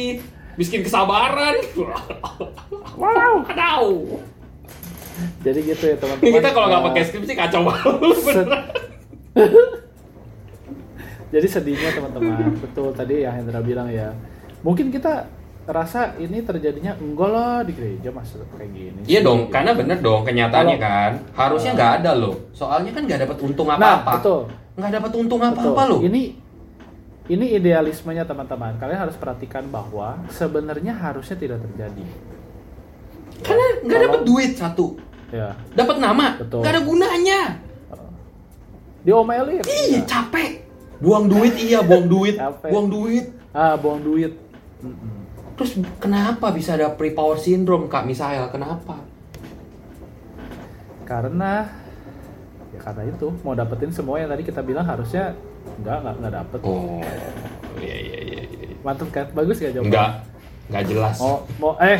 miskin 0.55 0.81
kesabaran. 0.81 1.55
Wow. 2.97 3.43
Tahu 3.43 4.23
jadi 5.41 5.59
gitu 5.73 5.83
ya 5.89 5.95
teman-teman. 5.97 6.33
Kita 6.37 6.49
kalau 6.53 6.67
nggak 6.69 6.81
Eh, 6.81 6.87
pakai 6.91 7.03
skripsi 7.09 7.33
kacau 7.33 7.61
banget. 7.65 8.45
Jadi 11.27 11.47
sedihnya 11.51 11.91
teman-teman, 11.91 12.55
betul 12.63 12.95
tadi 12.95 13.27
yang 13.27 13.35
Hendra 13.35 13.59
bilang 13.59 13.91
ya. 13.91 14.15
Mungkin 14.63 14.93
kita 14.93 15.27
rasa 15.67 16.15
ini 16.15 16.39
terjadinya 16.39 16.95
enggak 16.95 17.27
lah 17.29 17.59
di 17.61 17.75
gereja 17.75 18.07
mas 18.09 18.31
kayak 18.31 18.71
gini. 18.71 19.01
Iya 19.03 19.19
dong, 19.19 19.47
gitu. 19.47 19.51
karena 19.51 19.71
bener 19.75 19.99
dong 19.99 20.23
kenyataannya 20.23 20.77
Kalau- 20.79 20.87
kan 20.87 21.11
harusnya 21.35 21.71
nggak 21.75 21.91
ada 22.01 22.11
loh. 22.15 22.35
Soalnya 22.55 22.91
kan 22.95 23.03
nggak 23.03 23.19
dapat 23.27 23.37
untung 23.43 23.67
Nah, 23.67 23.75
apa-apa. 23.75 24.11
betul. 24.17 24.41
Nggak 24.79 24.91
dapat 24.95 25.11
untung 25.13 25.41
apa-apa 25.43 25.81
loh. 25.85 25.99
Ini 26.01 26.21
ini 27.27 27.45
idealismenya 27.53 28.23
teman-teman. 28.23 28.79
Kalian 28.79 28.99
harus 29.03 29.19
perhatikan 29.19 29.67
bahwa 29.67 30.23
sebenarnya 30.31 30.95
harusnya 30.95 31.35
tidak 31.35 31.59
terjadi. 31.61 32.05
Karena 33.43 33.65
nggak 33.83 34.01
dapat 34.07 34.21
duit 34.23 34.51
satu, 34.55 34.95
Ya. 35.29 35.51
dapat 35.75 35.99
nama, 35.99 36.39
Betul. 36.39 36.63
nggak 36.63 36.73
ada 36.73 36.81
gunanya. 36.81 37.41
Diomelin. 39.03 39.63
Iya 39.63 39.99
Ya. 39.99 40.01
capek. 40.03 40.63
Buang 40.97 41.29
duit 41.29 41.53
iya, 41.59 41.79
buang 41.85 42.07
duit, 42.07 42.35
buang 42.71 42.87
duit. 42.89 43.25
Ah, 43.51 43.75
buang 43.77 44.01
duit. 44.01 44.33
Mm-mm. 44.81 45.16
Terus 45.57 45.71
kenapa 45.97 46.53
bisa 46.53 46.77
ada 46.77 46.93
pre-power 46.93 47.41
syndrome 47.41 47.89
Kak 47.89 48.05
Misael? 48.05 48.45
Kenapa? 48.53 49.01
Karena 51.01 51.65
ya 52.69 52.79
karena 52.83 53.03
itu 53.09 53.33
mau 53.41 53.57
dapetin 53.57 53.89
semua 53.89 54.21
yang 54.21 54.29
tadi 54.29 54.45
kita 54.45 54.61
bilang 54.61 54.85
harusnya 54.85 55.33
enggak 55.81 55.97
enggak 56.05 56.15
enggak 56.21 56.33
dapet. 56.37 56.59
Oh, 56.61 57.01
iya 57.81 57.97
iya 57.97 58.19
iya. 58.21 58.41
iya. 58.45 58.75
Mantap 58.85 59.09
kan? 59.09 59.25
Bagus 59.33 59.57
gak 59.57 59.73
jawabannya? 59.73 59.93
Nggak, 59.97 60.11
nggak 60.69 60.83
jelas. 60.93 61.15
Mau 61.17 61.35
mau 61.57 61.73
eh 61.81 61.99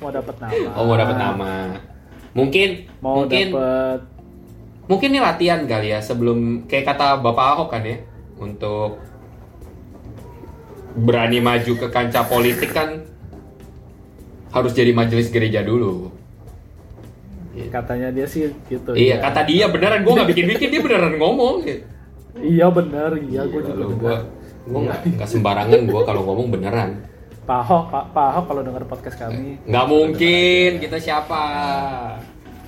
mau 0.00 0.08
dapet 0.08 0.34
nama. 0.40 0.70
Oh 0.80 0.84
mau 0.88 0.96
dapat 0.96 1.16
nama. 1.20 1.52
Mungkin, 2.36 2.68
Mau 3.00 3.24
mungkin, 3.24 3.46
dapet 3.52 4.00
mungkin 4.86 5.08
ini 5.12 5.20
latihan 5.20 5.60
kali 5.66 5.92
ya 5.92 6.00
sebelum 6.00 6.64
kayak 6.70 6.96
kata 6.96 7.20
Bapak 7.20 7.46
Ahok 7.56 7.68
kan 7.74 7.82
ya 7.82 7.98
untuk 8.38 9.02
berani 10.96 11.38
maju 11.44 11.72
ke 11.76 11.86
kancah 11.92 12.24
politik 12.24 12.72
kan 12.72 13.04
harus 14.50 14.72
jadi 14.72 14.96
majelis 14.96 15.28
gereja 15.28 15.60
dulu. 15.60 16.12
katanya 17.72 18.12
dia 18.12 18.28
sih 18.28 18.52
gitu. 18.68 18.92
Iya 18.92 19.16
ya. 19.16 19.24
kata 19.24 19.40
dia 19.48 19.64
beneran 19.64 20.04
gue 20.04 20.12
nggak 20.12 20.28
bikin-bikin 20.28 20.68
dia 20.68 20.80
beneran 20.84 21.16
ngomong. 21.16 21.64
Iya 22.36 22.68
bener, 22.68 23.16
iya 23.16 23.48
gue 23.48 23.60
juga 23.64 23.80
Gue 23.80 23.96
dengar. 23.96 24.20
gue 24.68 24.80
nggak 24.84 25.00
nggak 25.16 25.28
sembarangan 25.28 25.80
gue 25.88 26.02
kalau 26.04 26.20
ngomong 26.28 26.52
beneran. 26.52 27.00
Pak 27.48 27.58
Ahok, 27.64 27.84
Pak, 27.88 28.04
Pak 28.12 28.26
Ahok 28.28 28.44
kalau 28.52 28.60
denger 28.60 28.84
podcast 28.84 29.16
kami. 29.16 29.56
Nggak 29.64 29.86
mungkin 29.88 30.70
kita 30.84 30.98
siapa? 31.00 31.42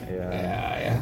Iya. 0.09 0.27
Ya 0.33 0.63
ya. 0.89 0.95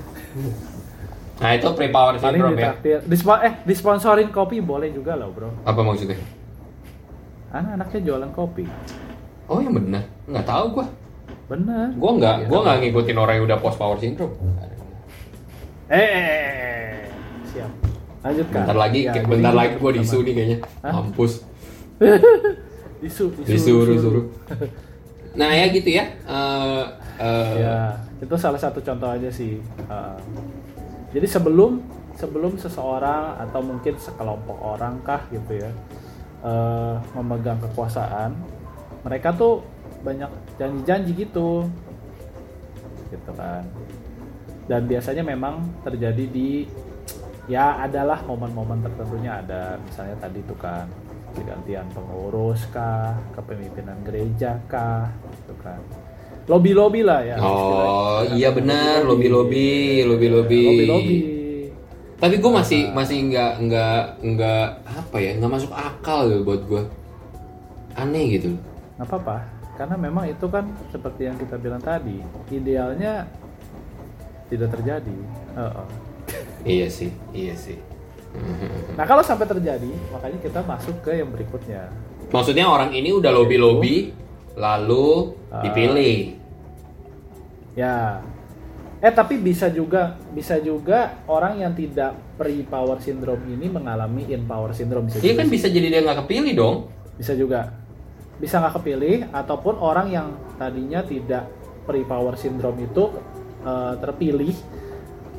Nah 1.37 1.51
itu 1.55 1.69
pre-power 1.77 2.17
Paling 2.19 2.43
syndrome 2.43 2.59
ya. 2.59 2.73
Dispo- 3.07 3.43
eh, 3.45 3.55
disponsorin 3.63 4.35
kopi 4.35 4.59
boleh 4.59 4.91
juga 4.91 5.15
loh 5.15 5.31
bro. 5.31 5.51
Apa 5.63 5.81
maksudnya? 5.87 6.19
Anak-anaknya 7.53 8.01
jualan 8.03 8.31
kopi. 8.33 8.65
Oh 9.47 9.63
yang 9.63 9.75
benar, 9.75 10.03
nggak 10.27 10.47
tahu 10.47 10.65
gua. 10.81 10.87
Bener. 11.47 11.87
Gua 11.95 12.11
nggak, 12.19 12.35
Iya. 12.43 12.47
gua 12.51 12.59
nggak 12.67 12.77
ngikutin 12.83 13.17
orang 13.17 13.35
yang 13.39 13.45
udah 13.47 13.59
post 13.63 13.79
power 13.79 13.97
syndrome. 13.97 14.35
Eh, 15.87 15.95
eh, 15.95 16.03
eh, 16.03 16.27
eh. 16.27 16.99
siap. 17.47 17.71
Lanjutkan. 18.27 18.63
Bentar 18.67 18.77
lagi, 18.77 19.01
Ya, 19.07 19.13
bentar 19.23 19.55
lagi 19.55 19.75
gua 19.79 19.91
disu 19.95 20.19
nih 20.27 20.33
kayaknya. 20.35 20.59
Mampus, 20.83 21.33
Disu, 22.97 23.29
disu, 23.39 23.45
disuruh 23.47 23.97
suruh. 24.01 24.27
Nah 25.37 25.53
ya 25.53 25.69
gitu 25.71 25.87
ya. 25.95 26.05
Eh, 26.27 26.85
eh, 27.23 27.53
Ya, 27.63 27.95
itu 28.19 28.35
salah 28.35 28.59
satu 28.59 28.83
contoh 28.83 29.07
aja 29.07 29.31
sih. 29.31 29.61
Uh, 29.87 30.17
jadi 31.15 31.29
sebelum 31.29 31.85
sebelum 32.17 32.57
seseorang 32.57 33.37
atau 33.39 33.61
mungkin 33.61 33.95
sekelompok 33.95 34.57
orang 34.59 34.97
kah 35.05 35.21
gitu 35.29 35.61
ya 35.61 35.71
uh, 36.47 36.95
memegang 37.19 37.59
kekuasaan, 37.59 38.39
mereka 39.03 39.35
tuh 39.35 39.67
banyak 40.07 40.31
janji-janji 40.57 41.27
gitu, 41.27 41.67
gitu 43.11 43.31
kan. 43.35 43.67
Dan 44.71 44.87
biasanya 44.87 45.23
memang 45.27 45.67
terjadi 45.83 46.25
di 46.31 46.67
ya 47.51 47.83
adalah 47.83 48.23
momen-momen 48.23 48.83
tertentunya 48.87 49.43
ada. 49.43 49.79
Misalnya 49.83 50.17
tadi 50.23 50.41
tuh 50.47 50.59
kan 50.59 50.87
pergantian 51.35 51.87
pengurus 51.93 52.65
kah 52.71 53.15
kepemimpinan 53.35 53.99
gereja 54.07 54.59
kah 54.71 55.11
gitu 55.43 55.55
kan. 55.63 55.83
Lobby 56.47 56.71
lobby 56.79 57.03
lah 57.03 57.27
ya 57.27 57.43
Oh 57.43 58.23
iya 58.39 58.55
benar, 58.55 59.03
lobby 59.03 59.27
lobby, 59.27 60.07
lobby 60.07 60.27
lobby. 60.31 60.63
lobby 60.63 60.87
lobby 60.87 61.36
Tapi 62.17 62.35
gua 62.37 62.61
masih 62.61 62.89
masih 62.91 63.29
nggak 63.29 63.53
nggak 63.61 64.01
nggak 64.25 64.67
apa 64.87 65.17
ya, 65.17 65.31
nggak 65.37 65.53
masuk 65.53 65.71
akal 65.71 66.27
gitu 66.27 66.43
buat 66.43 66.63
gua. 66.65 66.83
Aneh 67.95 68.37
gitu. 68.37 68.53
nggak 68.97 69.09
apa-apa 69.09 69.37
karena 69.77 69.93
memang 69.95 70.25
itu 70.25 70.49
kan 70.49 70.65
seperti 70.89 71.29
yang 71.29 71.37
kita 71.37 71.57
bilang 71.57 71.81
tadi 71.81 72.17
idealnya 72.49 73.29
tidak 74.49 74.73
terjadi 74.73 75.17
Heeh. 75.53 75.87
Iya 76.81 76.87
sih, 76.89 77.13
iya 77.31 77.53
sih. 77.53 77.77
nah 78.97 79.05
kalau 79.05 79.21
sampai 79.21 79.45
terjadi 79.45 79.89
makanya 80.09 80.41
kita 80.41 80.61
masuk 80.61 80.97
ke 81.01 81.21
yang 81.21 81.29
berikutnya 81.29 81.89
Maksudnya 82.27 82.67
orang 82.67 82.91
ini 82.91 83.13
udah 83.13 83.31
lobby 83.31 83.57
lobby, 83.57 83.97
lalu 84.57 85.37
Ah. 85.47 85.61
dipilih. 85.63 86.35
Ya. 87.73 88.19
Eh 88.97 89.13
tapi 89.13 89.37
bisa 89.37 89.69
juga 89.69 90.17
bisa 90.33 90.57
juga 90.57 91.21
orang 91.29 91.61
yang 91.61 91.73
tidak 91.77 92.17
pre 92.35 92.65
power 92.65 92.97
syndrome 92.99 93.45
ini 93.47 93.69
mengalami 93.69 94.25
in 94.27 94.49
power 94.49 94.73
syndrome 94.73 95.07
bisa 95.07 95.21
Iya 95.21 95.37
kan 95.37 95.47
sih. 95.47 95.53
bisa 95.53 95.67
jadi 95.69 95.87
dia 95.93 96.01
nggak 96.01 96.25
kepilih 96.25 96.53
dong. 96.57 96.77
bisa 97.17 97.33
juga 97.33 97.73
bisa 98.37 98.61
nggak 98.61 98.75
kepilih 98.81 99.17
ataupun 99.33 99.81
orang 99.81 100.09
yang 100.09 100.29
tadinya 100.57 101.01
tidak 101.01 101.49
pre 101.85 102.05
power 102.05 102.37
syndrome 102.37 102.77
itu 102.79 103.09
eh, 103.63 103.95
terpilih 103.97 104.53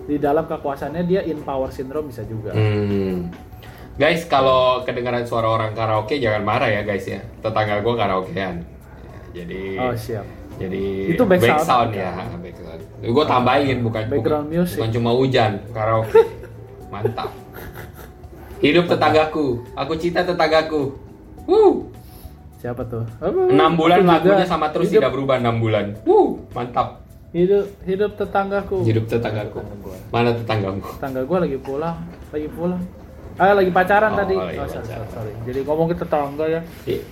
di 0.06 0.18
dalam 0.18 0.46
kekuasaannya 0.46 1.04
dia 1.04 1.22
in 1.22 1.42
power 1.42 1.70
syndrome 1.70 2.10
bisa 2.10 2.24
juga. 2.24 2.54
Hmm. 2.54 3.30
Guys, 3.98 4.26
kalau 4.26 4.86
kedengaran 4.86 5.26
suara 5.26 5.50
orang 5.50 5.74
karaoke 5.74 6.22
jangan 6.22 6.46
marah 6.46 6.70
ya 6.70 6.82
guys 6.82 7.04
ya. 7.04 7.26
Tetangga 7.42 7.82
gue 7.82 7.94
karaokean. 7.94 8.56
Jadi 9.34 9.62
Oh 9.76 9.94
siap. 9.94 10.26
Jadi 10.58 10.84
Itu 11.14 11.24
back 11.24 11.40
sound, 11.40 11.64
sound 11.64 11.90
kan? 11.92 12.02
ya, 12.02 12.12
back 12.36 12.56
sound. 12.58 12.82
Gue 13.00 13.26
tambahin 13.26 13.78
bukan 13.80 14.04
Background 14.08 14.46
bukan, 14.46 14.58
music. 14.60 14.78
bukan 14.78 14.90
cuma 14.92 15.12
hujan 15.14 15.52
karaoke. 15.70 16.22
Mantap. 16.88 17.30
Hidup 18.58 18.86
tetanggaku, 18.88 19.46
aku 19.72 19.94
cinta 19.96 20.22
tetanggaku. 20.22 20.98
Wuh. 21.46 21.86
Siapa 22.58 22.82
tuh? 22.84 23.06
Apa? 23.18 23.54
Enam 23.54 23.78
bulan 23.78 24.02
lagunya 24.02 24.42
sama 24.44 24.68
terus 24.68 24.90
hidup, 24.90 24.98
tidak 25.00 25.12
berubah 25.14 25.38
enam 25.38 25.62
bulan. 25.62 25.94
Wuh, 26.04 26.42
mantap. 26.52 27.06
hidup 27.30 27.70
hidup 27.84 28.18
tetanggaku. 28.18 28.82
Hidup 28.82 29.06
tetanggaku. 29.06 29.62
Mana 30.10 30.34
tetanggamu? 30.34 30.82
tetangga 30.90 31.22
gue 31.22 31.38
lagi 31.40 31.58
pulang 31.60 31.98
lagi 32.28 32.48
pulang 32.50 32.82
ah 33.38 33.54
lagi 33.54 33.70
pacaran 33.70 34.10
Oh, 34.10 34.18
tadi 34.18 34.34
lagi 34.34 34.58
oh, 34.58 34.66
sorry, 34.66 34.82
pacaran. 34.82 35.06
sorry, 35.06 35.30
sorry. 35.30 35.32
jadi 35.46 35.60
ngomong 35.62 35.88
ke 35.88 35.96
tetangga 36.00 36.46
ya 36.48 36.62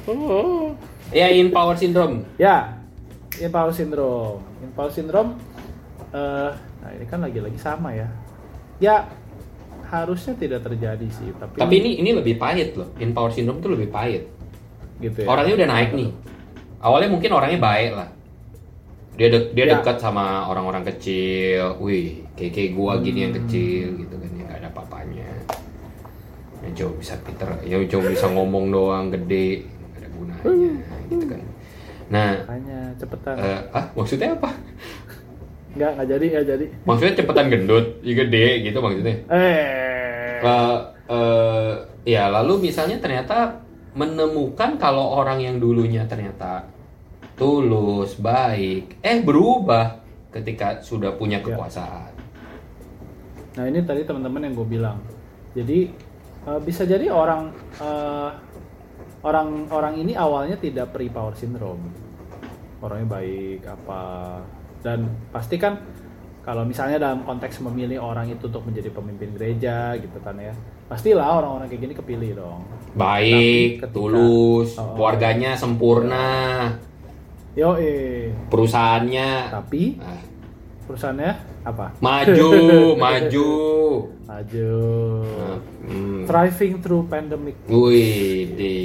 Oh. 0.08 0.74
Ya, 1.12 1.28
in 1.30 1.52
power 1.52 1.76
syndrome. 1.76 2.26
ya 2.36 2.74
impower 3.40 3.72
syndrome 3.72 4.40
impower 4.62 4.92
syndrome 4.92 5.32
eh 6.12 6.52
nah 6.54 6.90
ini 6.92 7.06
kan 7.06 7.20
lagi-lagi 7.20 7.58
sama 7.58 7.92
ya 7.92 8.08
ya 8.78 9.08
harusnya 9.86 10.34
tidak 10.34 10.62
terjadi 10.62 11.08
sih 11.08 11.30
tapi 11.36 11.58
Tapi 11.58 11.74
ini 11.76 11.90
ini 12.00 12.10
lebih 12.12 12.36
pahit 12.36 12.74
loh. 12.74 12.90
In 12.98 13.14
power 13.14 13.30
syndrome 13.30 13.62
tuh 13.62 13.70
lebih 13.70 13.88
pahit. 13.88 14.26
gitu 14.98 15.22
ya 15.22 15.28
Orangnya 15.30 15.54
udah 15.56 15.70
naik 15.70 15.92
nih. 15.94 16.10
Awalnya 16.82 17.10
mungkin 17.12 17.30
orangnya 17.32 17.60
baik 17.62 17.92
lah. 17.94 18.10
Dia 19.14 19.28
de- 19.30 19.54
dia 19.54 19.66
Ya. 19.66 19.72
dekat 19.78 20.02
sama 20.02 20.50
orang-orang 20.50 20.84
kecil. 20.90 21.78
Wih, 21.78 22.26
kayak 22.34 22.52
kayak 22.52 22.72
gua 22.74 22.98
gini 22.98 23.20
yang 23.24 23.34
Hmm. 23.34 23.46
kecil 23.46 23.86
gitu 23.96 24.16
kan 24.18 24.30
yang 24.34 24.48
gak 24.48 24.60
ada 24.60 24.70
papanya. 24.74 25.30
Ya 26.60 26.70
coba 26.76 26.94
bisa 26.98 27.14
pinter, 27.22 27.50
ya 27.62 27.78
coba 27.86 28.06
bisa 28.10 28.26
ngomong 28.28 28.66
doang 28.70 29.06
gede, 29.12 29.70
gak 29.94 30.00
ada 30.02 30.10
gunanya 30.12 30.74
gitu 31.08 31.26
kan. 31.30 31.42
Nah, 32.06 32.38
makanya 32.46 32.80
cepetan 32.96 33.36
eh, 33.36 33.60
ah 33.72 33.86
maksudnya 33.92 34.30
apa? 34.34 34.50
nggak 35.76 35.90
nggak 35.92 36.08
jadi 36.08 36.26
nggak 36.32 36.46
jadi 36.48 36.66
Maksudnya 36.86 37.14
cepetan 37.16 37.48
gendut, 37.50 37.86
ya 38.00 38.14
gede 38.16 38.48
gitu 38.64 38.78
maksudnya. 38.80 39.16
eh 39.28 40.40
Eh, 40.40 40.78
eh, 41.10 41.72
ya 42.06 42.30
lalu 42.30 42.54
misalnya 42.64 42.98
ternyata 42.98 43.60
menemukan 43.92 44.76
kalau 44.76 45.18
orang 45.18 45.40
yang 45.40 45.56
dulunya 45.58 46.06
ternyata 46.06 46.68
tulus 47.34 48.16
baik 48.16 49.00
eh 49.00 49.20
berubah 49.20 50.00
ketika 50.30 50.80
sudah 50.80 51.12
punya 51.12 51.40
Ya. 51.40 51.46
kekuasaan 51.46 52.12
Nah 53.56 53.66
ini 53.66 53.80
tadi 53.82 54.04
teman-teman 54.04 54.44
yang 54.44 54.54
gue 54.54 54.68
bilang. 54.70 55.00
Jadi 55.52 55.88
eh, 56.46 56.60
bisa 56.62 56.84
jadi 56.84 57.08
orang 57.08 57.50
eh, 57.78 58.30
orang 59.26 59.66
orang 59.68 59.98
ini 59.98 60.14
awalnya 60.14 60.56
tidak 60.56 60.94
pre 60.94 61.10
power 61.10 61.34
syndrome. 61.34 61.90
Orangnya 62.80 63.10
baik 63.12 63.66
apa. 63.66 64.04
Dan 64.80 65.10
pasti 65.34 65.58
kan 65.58 65.82
kalau 66.46 66.62
misalnya 66.62 67.02
dalam 67.02 67.26
konteks 67.26 67.58
memilih 67.60 67.98
orang 68.00 68.30
itu 68.30 68.46
untuk 68.46 68.62
menjadi 68.64 68.94
pemimpin 68.94 69.34
gereja 69.34 69.98
gitu 69.98 70.22
kan 70.22 70.38
ya 70.38 70.54
pastilah 70.86 71.42
orang-orang 71.42 71.66
kayak 71.66 71.82
gini 71.82 71.94
kepilih 71.98 72.32
dong. 72.38 72.62
Baik, 72.94 73.82
ketika- 73.82 73.90
tulus, 73.90 74.78
Oh. 74.78 74.94
keluarganya 74.94 75.58
sempurna, 75.58 76.70
yo 77.58 77.74
eh 77.76 78.30
perusahaannya. 78.46 79.30
Tapi 79.50 79.98
ah, 79.98 80.22
perusahaannya 80.86 81.32
apa 81.66 81.98
maju, 81.98 82.50
maju. 83.04 83.52
maju 84.30 84.72
Nah, 85.26 85.58
hmm. 85.86 86.26
thriving 86.28 86.82
through 86.82 87.06
pandemic 87.10 87.56
Wih, 87.70 88.52
di. 88.58 88.78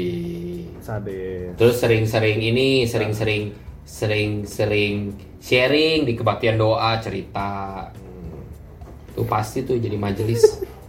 sadis 0.80 1.56
Terus 1.56 1.76
sering-sering 1.80 2.40
ini, 2.40 2.84
sering-sering, 2.88 3.52
sering-sering 3.84 5.12
sharing 5.40 6.04
di 6.06 6.12
kebaktian 6.14 6.60
doa 6.60 7.00
cerita. 7.00 7.88
Hmm. 7.90 8.44
Tuh 9.16 9.26
pasti 9.26 9.64
tuh 9.64 9.80
jadi 9.80 9.96
majelis. 9.96 10.44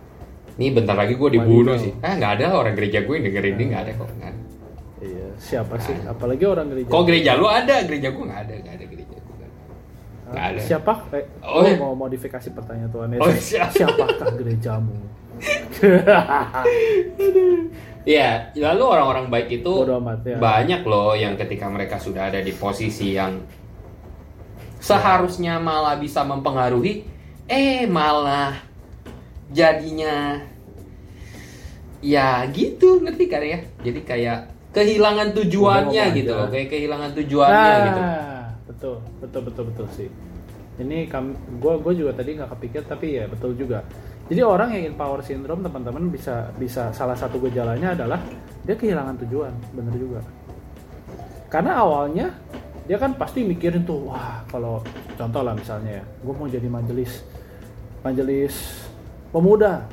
Nih 0.59 0.69
bentar 0.75 0.93
lagi 0.99 1.15
gue 1.15 1.29
dibunuh 1.31 1.75
Wadidaw. 1.79 1.95
sih. 1.99 2.05
Ah 2.05 2.13
nggak 2.19 2.31
ada 2.39 2.45
orang 2.53 2.75
gereja 2.75 3.01
gue 3.07 3.13
yang 3.17 3.25
dengerin 3.31 3.53
ini 3.55 3.63
nggak 3.71 3.81
ada 3.81 3.91
kok. 3.97 4.09
Nggak 4.13 4.29
ada. 4.29 4.41
iya 5.01 5.27
siapa 5.41 5.75
sih 5.81 5.97
apalagi 6.05 6.45
orang 6.45 6.69
gereja 6.69 6.93
Kok 6.93 7.03
gereja 7.09 7.31
lu 7.33 7.49
ada? 7.49 7.75
Gereja 7.81 8.13
gue 8.13 8.23
nggak 8.29 8.41
ada, 8.45 8.53
nggak 8.61 8.75
ada 8.77 8.85
gereja 8.85 9.00
ada. 10.33 10.59
siapa 10.59 10.93
eh, 11.11 11.25
Oh, 11.39 11.59
oh, 11.59 11.63
iya. 11.63 11.75
mau 11.75 11.93
modifikasi 11.93 12.49
pertanyaan 12.51 12.89
Tuhan 12.89 13.07
Oh, 13.15 13.27
Yesus 13.27 13.43
siapa? 13.51 13.71
siapakah 13.73 14.29
gerejamu 14.33 14.95
Iya, 18.01 18.49
lalu 18.55 18.81
orang-orang 18.83 19.29
baik 19.29 19.61
itu 19.61 19.73
amat, 19.85 20.25
ya. 20.25 20.37
banyak 20.37 20.81
loh 20.83 21.13
yang 21.13 21.37
ketika 21.37 21.69
mereka 21.69 22.01
sudah 22.01 22.33
ada 22.33 22.41
di 22.41 22.49
posisi 22.49 23.13
yang 23.13 23.45
seharusnya 24.77 25.61
malah 25.61 25.93
bisa 25.95 26.25
mempengaruhi, 26.25 27.05
eh 27.45 27.85
malah 27.85 28.57
jadinya 29.47 30.41
ya 32.01 32.41
gitu 32.49 32.97
ngerti 32.99 33.25
kan 33.25 33.43
ya? 33.45 33.59
Jadi 33.85 34.01
kayak 34.01 34.39
kehilangan 34.73 35.37
tujuannya 35.37 36.03
gitu 36.17 36.33
aja. 36.33 36.39
loh, 36.41 36.47
kayak 36.49 36.67
kehilangan 36.69 37.11
tujuannya 37.13 37.53
nah, 37.69 37.85
gitu. 37.85 38.01
Betul, 38.71 39.03
betul, 39.19 39.41
betul, 39.51 39.63
betul 39.69 39.87
sih. 39.91 40.09
Ini 40.79 41.11
gue 41.59 41.73
gue 41.83 41.93
juga 41.93 42.11
tadi 42.15 42.39
nggak 42.39 42.57
kepikir, 42.57 42.81
tapi 42.87 43.19
ya 43.19 43.27
betul 43.27 43.53
juga. 43.53 43.83
Jadi 44.31 44.41
orang 44.47 44.71
yang 44.71 44.95
power 44.95 45.19
syndrome 45.19 45.59
teman-teman 45.59 46.07
bisa 46.07 46.49
bisa 46.55 46.95
salah 46.95 47.19
satu 47.19 47.35
gejalanya 47.43 47.91
adalah 47.91 48.23
dia 48.63 48.79
kehilangan 48.79 49.19
tujuan, 49.27 49.51
bener 49.75 49.93
juga. 49.99 50.23
Karena 51.51 51.83
awalnya 51.83 52.31
dia 52.87 52.95
kan 52.95 53.11
pasti 53.19 53.43
mikirin 53.43 53.83
tuh, 53.83 54.07
wah 54.07 54.41
kalau 54.47 54.79
contoh 55.19 55.43
lah 55.43 55.51
misalnya 55.51 55.99
ya, 55.99 56.03
gue 56.07 56.33
mau 56.33 56.47
jadi 56.47 56.67
majelis, 56.71 57.27
majelis 58.01 58.87
pemuda, 59.35 59.83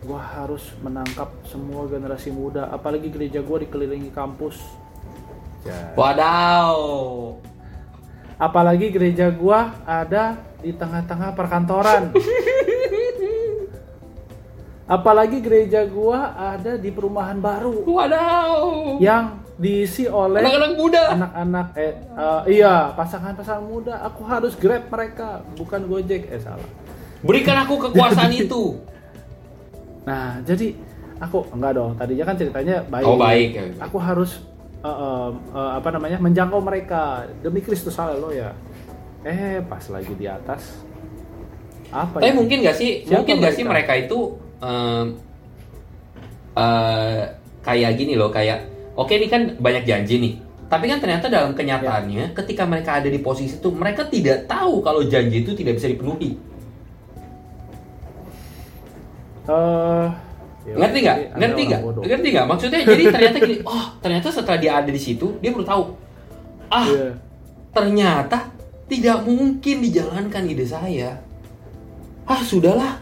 gue 0.00 0.20
harus 0.20 0.72
menangkap 0.80 1.28
semua 1.44 1.84
generasi 1.84 2.32
muda, 2.32 2.72
apalagi 2.72 3.12
gereja 3.12 3.44
gue 3.44 3.68
dikelilingi 3.68 4.10
kampus. 4.16 4.56
Ya 5.64 5.92
Wadaw. 5.96 7.43
Apalagi 8.44 8.92
gereja 8.92 9.32
gua 9.32 9.72
ada 9.82 10.36
di 10.60 10.68
tengah-tengah 10.70 11.32
perkantoran 11.32 12.12
apalagi 14.84 15.40
gereja 15.40 15.88
gua 15.88 16.18
ada 16.36 16.76
di 16.76 16.92
perumahan 16.92 17.40
baru 17.40 17.88
Wadaw. 17.88 19.00
yang 19.00 19.40
diisi 19.56 20.04
oleh 20.04 20.42
Anak-anak 20.42 20.72
muda. 20.76 21.02
anak-anak 21.10 21.66
eh 21.78 21.92
eh, 21.94 22.40
iya 22.52 22.92
pasangan-pasangan 22.92 23.64
muda 23.64 23.94
aku 24.04 24.20
harus 24.24 24.52
grab 24.54 24.84
mereka 24.86 25.40
bukan 25.56 25.80
gojek 25.86 26.28
eh 26.28 26.36
salah 26.38 26.68
Berikan 27.24 27.56
aku 27.56 27.80
kekuasaan 27.80 28.28
itu. 28.44 28.76
nah 30.04 30.36
jadi 30.44 30.76
aku 31.16 31.48
enggak 31.48 31.72
dong 31.72 31.96
tadinya 31.96 32.24
kan 32.26 32.36
ceritanya 32.36 32.84
baik 32.84 33.06
Oh, 33.08 33.16
baik, 33.16 33.48
ya. 33.56 33.64
aku 33.80 33.96
harus 33.96 34.44
eh, 34.84 35.30
eh, 35.56 35.70
apa 35.80 35.88
namanya 35.90 36.18
menjangkau 36.20 36.60
mereka 36.60 37.24
demi 37.40 37.64
Kristus 37.64 37.96
haleluya 37.96 38.52
eh 39.24 39.64
pas 39.64 39.80
lagi 39.88 40.12
di 40.12 40.28
atas 40.28 40.84
apa 41.94 42.18
Tapi 42.18 42.30
ya? 42.30 42.34
mungkin 42.34 42.58
gak 42.66 42.76
sih, 42.76 43.06
Siapa 43.06 43.22
mungkin 43.22 43.34
gak 43.38 43.54
sih 43.54 43.62
mereka? 43.62 43.94
mereka 43.94 44.02
itu 44.02 44.18
em, 44.58 45.06
eh, 46.58 47.22
kayak 47.62 47.92
gini 47.94 48.18
loh, 48.18 48.34
kayak 48.34 48.66
oke 48.98 49.14
ini 49.14 49.30
kan 49.30 49.54
banyak 49.62 49.86
janji 49.86 50.18
nih. 50.18 50.34
Tapi 50.66 50.90
kan 50.90 50.98
ternyata 50.98 51.30
dalam 51.30 51.54
kenyataannya, 51.54 52.34
ketika 52.34 52.66
mereka 52.66 52.98
ada 52.98 53.06
di 53.06 53.22
posisi 53.22 53.62
itu, 53.62 53.70
mereka 53.70 54.10
tidak 54.10 54.50
tahu 54.50 54.82
kalau 54.82 55.06
janji 55.06 55.46
itu 55.46 55.54
tidak 55.54 55.78
bisa 55.78 55.86
dipenuhi. 55.86 56.34
Eh, 59.46 60.06
ya, 60.64 60.74
Ngerti 60.80 60.98
nggak? 61.00 61.16
Ngerti 61.36 61.62
nggak? 61.68 61.80
Ngerti 62.04 62.28
nggak? 62.32 62.46
Maksudnya 62.48 62.80
jadi 62.82 63.04
ternyata 63.12 63.36
gini, 63.40 63.56
oh 63.72 63.84
ternyata 64.00 64.28
setelah 64.28 64.58
dia 64.58 64.72
ada 64.80 64.90
di 64.90 65.00
situ, 65.00 65.36
dia 65.38 65.52
baru 65.52 65.64
tahu. 65.64 65.82
Ah, 66.72 66.86
Iya. 66.88 67.08
ternyata 67.70 68.50
tidak 68.88 69.18
mungkin 69.24 69.76
dijalankan 69.80 70.42
ide 70.48 70.64
saya. 70.64 71.20
Ah, 72.24 72.40
sudahlah. 72.40 73.00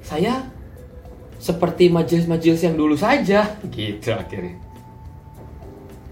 Saya 0.00 0.46
seperti 1.38 1.88
majelis-majelis 1.90 2.62
yang 2.62 2.76
dulu 2.76 2.94
saja. 2.94 3.46
Gitu 3.74 4.10
akhirnya. 4.10 4.56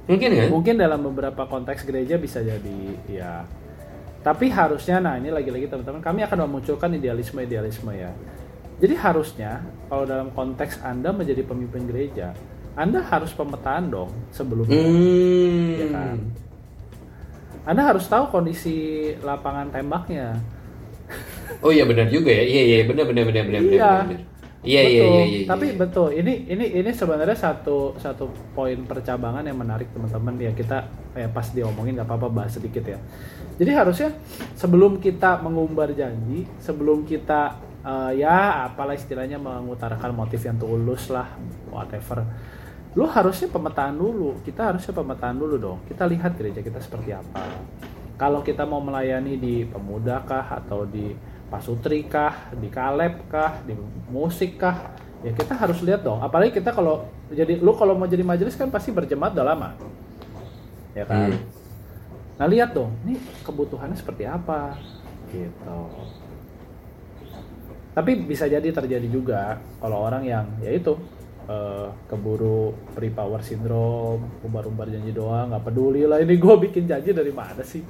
Mungkin 0.08 0.28
kan? 0.32 0.48
Mungkin 0.48 0.74
dalam 0.80 1.04
beberapa 1.04 1.44
konteks 1.44 1.84
gereja 1.84 2.16
bisa 2.16 2.40
jadi 2.40 2.80
ya. 3.06 3.44
Tapi 4.24 4.48
harusnya 4.48 4.98
nah 4.98 5.14
ini 5.20 5.28
lagi-lagi 5.28 5.68
teman-teman 5.68 6.00
kami 6.00 6.24
akan 6.24 6.48
memunculkan 6.48 6.90
idealisme-idealisme 6.96 7.92
ya. 7.92 8.10
Jadi 8.78 8.94
harusnya 8.94 9.62
kalau 9.90 10.06
dalam 10.06 10.30
konteks 10.30 10.78
Anda 10.86 11.10
menjadi 11.10 11.42
pemimpin 11.42 11.90
gereja, 11.90 12.30
Anda 12.78 13.02
harus 13.02 13.34
pemetaan 13.34 13.90
dong 13.90 14.10
sebelumnya. 14.30 14.78
Hmm. 14.78 15.74
Ya 15.74 15.86
kan? 15.90 16.16
Anda 17.66 17.82
harus 17.84 18.06
tahu 18.06 18.30
kondisi 18.30 19.12
lapangan 19.20 19.68
tembaknya. 19.74 20.38
Oh 21.64 21.74
iya 21.74 21.82
benar 21.88 22.06
juga 22.06 22.30
ya. 22.30 22.44
Iya 22.46 22.62
iya 22.62 22.78
benar 22.86 23.04
benar 23.10 23.24
benar 23.26 23.44
benar 23.44 23.62
benar. 23.66 23.74
Iya. 23.74 23.92
benar. 24.06 24.20
Iya 24.58 24.82
iya 24.82 25.02
Betul. 25.06 25.14
iya 25.14 25.24
iya. 25.24 25.46
Tapi 25.46 25.66
iya. 25.70 25.76
betul, 25.78 26.08
ini 26.18 26.32
ini 26.50 26.66
ini 26.82 26.90
sebenarnya 26.90 27.38
satu 27.38 27.94
satu 27.94 28.26
poin 28.58 28.78
percabangan 28.82 29.46
yang 29.46 29.54
menarik 29.54 29.86
teman-teman 29.94 30.34
ya 30.34 30.50
kita 30.50 30.82
ya 31.14 31.30
pas 31.30 31.46
diomongin 31.54 31.94
nggak 31.94 32.08
apa-apa 32.10 32.28
bahas 32.30 32.58
sedikit 32.58 32.82
ya. 32.82 32.98
Jadi 33.58 33.70
harusnya 33.70 34.10
sebelum 34.58 34.98
kita 34.98 35.38
mengumbar 35.42 35.94
janji, 35.94 36.42
sebelum 36.58 37.06
kita 37.06 37.54
eh, 37.84 38.12
ya 38.18 38.66
apalah 38.70 38.96
istilahnya 38.96 39.36
mengutarakan 39.36 40.14
motif 40.14 40.42
yang 40.46 40.56
tulus 40.56 41.10
lah, 41.12 41.34
whatever. 41.70 42.24
Lu 42.96 43.04
harusnya 43.06 43.52
pemetaan 43.52 43.94
dulu. 43.94 44.40
Kita 44.42 44.72
harusnya 44.72 44.96
pemetaan 44.96 45.36
dulu 45.38 45.54
dong. 45.60 45.78
Kita 45.86 46.08
lihat 46.08 46.34
gereja 46.34 46.64
kita 46.64 46.80
seperti 46.80 47.14
apa. 47.14 47.44
Kalau 48.18 48.42
kita 48.42 48.66
mau 48.66 48.82
melayani 48.82 49.38
di 49.38 49.62
pemuda 49.62 50.18
kah 50.26 50.58
atau 50.58 50.82
di 50.82 51.14
pasutri 51.48 52.04
kah, 52.04 52.50
di 52.58 52.66
kaleb 52.66 53.30
kah, 53.30 53.62
di 53.62 53.72
musik 54.10 54.58
kah, 54.58 54.92
ya 55.22 55.30
kita 55.30 55.54
harus 55.54 55.78
lihat 55.86 56.02
dong. 56.02 56.18
Apalagi 56.18 56.58
kita 56.58 56.74
kalau 56.74 57.06
jadi 57.30 57.62
lu 57.62 57.72
kalau 57.78 57.94
mau 57.94 58.10
jadi 58.10 58.26
majelis 58.26 58.58
kan 58.58 58.68
pasti 58.68 58.90
berjemaat 58.90 59.32
udah 59.38 59.46
lama, 59.46 59.70
ya 60.92 61.06
kan. 61.06 61.30
Hmm. 61.30 61.40
Nah 62.38 62.46
lihat 62.50 62.74
dong, 62.74 62.90
ini 63.06 63.22
kebutuhannya 63.46 63.96
seperti 63.96 64.26
apa, 64.26 64.74
gitu. 65.30 65.78
Tapi 67.98 68.14
bisa 68.14 68.46
jadi 68.46 68.70
terjadi 68.70 69.10
juga 69.10 69.58
kalau 69.82 70.06
orang 70.06 70.22
yang 70.22 70.46
ya 70.62 70.70
itu 70.70 70.94
eh, 71.50 71.90
keburu 72.06 72.70
pre 72.94 73.10
power 73.10 73.42
syndrome, 73.42 74.38
umbar-umbar 74.46 74.86
janji 74.86 75.10
doang, 75.10 75.50
nggak 75.50 75.66
peduli 75.66 76.06
lah 76.06 76.22
ini 76.22 76.38
gue 76.38 76.54
bikin 76.70 76.86
janji 76.86 77.10
dari 77.10 77.34
mana 77.34 77.66
sih? 77.66 77.82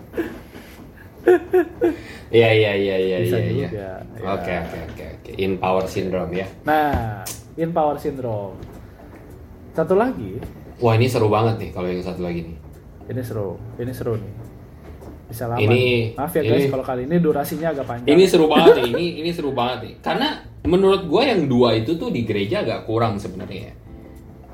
Iya 2.32 2.48
iya 2.56 2.72
iya 2.72 2.96
iya 2.96 3.18
iya. 3.20 3.36
iya. 3.36 3.68
juga, 3.68 3.88
ya. 4.16 4.32
Oke 4.32 4.52
oke 4.64 4.78
oke 4.88 5.04
oke. 5.20 5.30
In 5.36 5.60
power 5.60 5.84
syndrome 5.84 6.32
ya. 6.32 6.48
Nah, 6.64 7.20
in 7.60 7.68
power 7.76 8.00
syndrome. 8.00 8.56
Satu 9.76 9.92
lagi, 9.92 10.40
Wah 10.80 10.96
ini 10.96 11.04
seru 11.04 11.28
banget 11.28 11.60
nih 11.60 11.70
kalau 11.76 11.90
yang 11.90 12.00
satu 12.00 12.24
lagi 12.24 12.48
nih. 12.48 12.56
ini 13.12 13.22
seru, 13.24 13.60
ini 13.76 13.92
seru 13.92 14.16
nih. 14.16 14.47
Bisa 15.28 15.44
lama. 15.44 15.60
Ini-. 15.60 16.16
Maaf 16.16 16.32
ya 16.32 16.42
guys 16.42 16.62
ini- 16.62 16.70
kalau 16.70 16.82
kali 16.82 17.02
ini 17.04 17.16
durasinya 17.18 17.68
agak 17.68 17.84
panjang. 17.84 18.08
Ini 18.08 18.24
seru 18.24 18.46
banget 18.46 18.74
nih. 18.78 18.90
Ini 18.90 19.06
ini 19.18 19.30
seru 19.30 19.50
banget 19.52 19.78
nih. 19.84 19.94
Karena 20.00 20.28
menurut 20.64 21.04
gue 21.04 21.22
yang 21.22 21.44
dua 21.44 21.72
itu 21.74 21.94
tuh 21.94 22.08
di 22.08 22.24
gereja 22.24 22.60
agak 22.60 22.84
kurang 22.84 23.16
sebenarnya. 23.16 23.76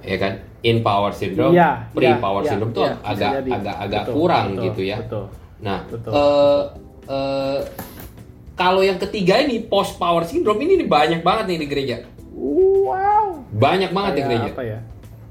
Ya 0.00 0.16
kan? 0.18 0.32
In 0.60 0.80
power 0.80 1.12
syndrome, 1.12 1.52
Iya, 1.52 1.88
pre 1.90 2.06
iya, 2.06 2.16
power 2.16 2.40
iya, 2.40 2.50
syndrome 2.50 2.72
tuh 2.72 2.82
iya, 2.82 2.94
bisa 2.94 3.04
agak 3.06 3.30
jadi. 3.34 3.50
agak 3.52 3.76
agak 3.78 4.02
Betul, 4.02 4.14
kurang 4.14 4.46
betul, 4.46 4.64
gitu 4.64 4.82
ya. 4.82 4.96
Betul. 4.98 5.24
Nah, 5.60 5.78
Betul. 5.86 6.10
eh 6.10 6.62
eh, 7.06 7.58
kalau 8.54 8.80
yang 8.80 8.96
ketiga 8.96 9.34
ini 9.38 9.60
post 9.62 9.94
power 9.94 10.22
syndrome 10.22 10.60
ini 10.60 10.80
nih 10.80 10.88
banyak 10.88 11.20
banget 11.20 11.44
nih 11.46 11.58
di 11.58 11.66
gereja. 11.66 11.96
Wow. 12.34 13.44
Banyak 13.50 13.90
banget 13.90 14.12
di 14.12 14.16
Kayak 14.16 14.30
gereja. 14.32 14.50
apa 14.50 14.62
ya? 14.64 14.78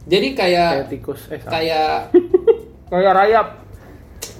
Jadi 0.04 0.28
kayak 0.32 0.70
Kayak 0.70 0.90
tikus. 0.90 1.22
Eh, 1.28 1.40
kayak 1.42 1.92
kayak 2.92 3.14
rayap. 3.16 3.48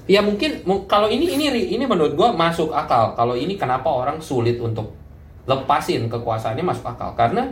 Ya 0.06 0.20
mungkin 0.20 0.60
mu- 0.64 0.84
kalau 0.84 1.08
ini 1.08 1.26
ini 1.30 1.48
ini 1.70 1.84
menurut 1.84 2.14
gua 2.14 2.30
masuk 2.30 2.70
akal. 2.70 3.14
Kalau 3.14 3.34
ini 3.34 3.56
kenapa 3.56 3.88
orang 3.88 4.20
sulit 4.20 4.58
untuk 4.58 4.92
lepasin 5.44 6.08
kekuasaannya 6.08 6.62
masuk 6.62 6.88
akal 6.88 7.12
karena 7.14 7.48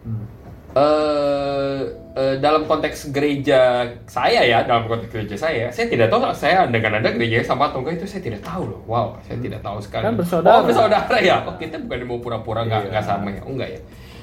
Hmm. 0.00 0.24
eh 0.72 1.80
eh, 2.14 2.34
dalam 2.38 2.64
konteks 2.64 3.10
gereja 3.10 3.84
saya 4.06 4.40
ya 4.40 4.64
dalam 4.64 4.86
konteks 4.86 5.10
gereja 5.10 5.36
saya 5.36 5.68
saya 5.68 5.86
tidak 5.86 6.08
tahu 6.08 6.24
saya 6.32 6.64
dengan 6.64 6.96
anda 6.96 7.10
gereja 7.10 7.42
sama 7.42 7.68
atau 7.68 7.80
enggak 7.80 7.98
itu 7.98 8.06
saya 8.06 8.22
tidak 8.22 8.40
tahu 8.40 8.64
loh 8.66 8.80
wow 8.86 9.12
saya 9.20 9.36
tidak 9.38 9.60
tahu 9.60 9.76
sekali 9.78 10.04
Kan 10.04 10.16
bersaudara. 10.16 10.52
oh 10.52 10.62
bersaudara 10.62 11.16
ya 11.20 11.36
oh 11.42 11.52
kita 11.54 11.76
bukan 11.78 12.00
mau 12.06 12.18
pura-pura 12.18 12.64
nggak 12.64 12.80
Iya. 12.80 12.90
nggak 12.90 13.04
sama 13.04 13.28
ya 13.28 13.40
oh 13.42 13.52
enggak 13.52 13.70
ya 13.70 13.80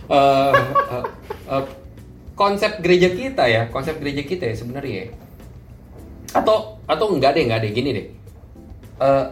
Eh, 0.08 0.54
eh, 0.90 1.04
eh, 1.52 1.64
konsep 2.34 2.72
gereja 2.80 3.10
kita 3.12 3.44
ya 3.46 3.68
konsep 3.68 3.98
gereja 3.98 4.24
kita 4.24 4.48
ya 4.48 4.56
sebenarnya 4.56 4.96
ya. 5.04 5.08
Atau 6.34 6.80
atau 6.84 7.06
enggak 7.12 7.36
deh 7.36 7.44
enggak 7.48 7.62
deh. 7.63 7.72
Gini 7.72 7.90
deh. 7.94 8.06
Eh, 8.98 9.26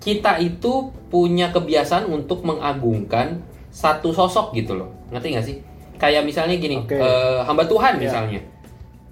kita 0.00 0.40
itu 0.40 0.88
punya 1.12 1.52
kebiasaan 1.52 2.08
untuk 2.08 2.40
mengagungkan 2.42 3.44
satu 3.70 4.10
sosok 4.10 4.56
gitu 4.56 4.74
loh. 4.74 4.90
Ngerti 5.12 5.26
nggak 5.30 5.46
sih? 5.46 5.56
Kayak 6.00 6.24
misalnya 6.24 6.56
gini 6.56 6.80
Oke. 6.80 6.96
eh, 6.96 7.40
hamba 7.44 7.68
Tuhan 7.68 8.00
Ya. 8.00 8.00
misalnya. 8.00 8.40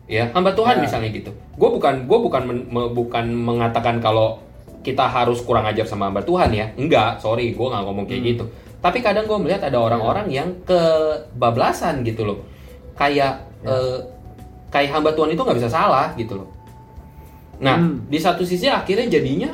Ya 0.09 0.25
hamba 0.33 0.57
Tuhan 0.57 0.81
Ya. 0.81 0.83
misalnya 0.89 1.13
gitu. 1.13 1.31
Gue 1.55 1.69
bukan 1.69 2.09
gue 2.09 2.19
bukan 2.19 2.43
men- 2.49 2.67
me- 2.67 2.91
bukan 2.91 3.29
mengatakan 3.29 4.01
kalau 4.01 4.41
kita 4.81 5.05
harus 5.05 5.45
kurang 5.45 5.69
ajar 5.69 5.85
sama 5.85 6.09
hamba 6.09 6.25
Tuhan 6.25 6.49
ya. 6.51 6.73
Enggak 6.81 7.21
sorry 7.21 7.53
gue 7.53 7.67
nggak 7.69 7.85
ngomong 7.85 8.09
kayak 8.09 8.23
Hmm. 8.25 8.31
gitu. 8.33 8.45
Tapi 8.81 8.99
kadang 9.05 9.29
gue 9.29 9.37
melihat 9.37 9.69
ada 9.69 9.77
orang-orang 9.77 10.33
yang 10.33 10.49
kebablasan 10.65 12.01
gitu 12.03 12.25
loh. 12.25 12.39
Kayak 12.97 13.45
Ya. 13.61 13.69
eh, 13.69 13.99
kayak 14.73 14.91
hamba 14.97 15.13
Tuhan 15.13 15.31
itu 15.31 15.41
nggak 15.45 15.59
bisa 15.61 15.69
salah 15.71 16.13
gitu 16.15 16.41
loh 16.41 16.49
nah 17.59 17.75
Hmm. 17.77 18.07
di 18.07 18.19
satu 18.19 18.47
sisi 18.47 18.71
akhirnya 18.71 19.11
jadinya 19.11 19.51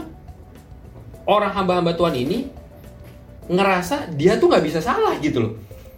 orang 1.24 1.52
hamba-hamba 1.52 1.96
Tuhan 1.96 2.12
ini 2.14 2.38
ngerasa 3.48 4.12
dia 4.12 4.36
tuh 4.36 4.48
nggak 4.48 4.64
bisa 4.64 4.80
salah 4.80 5.16
gitu 5.20 5.40
loh. 5.40 5.52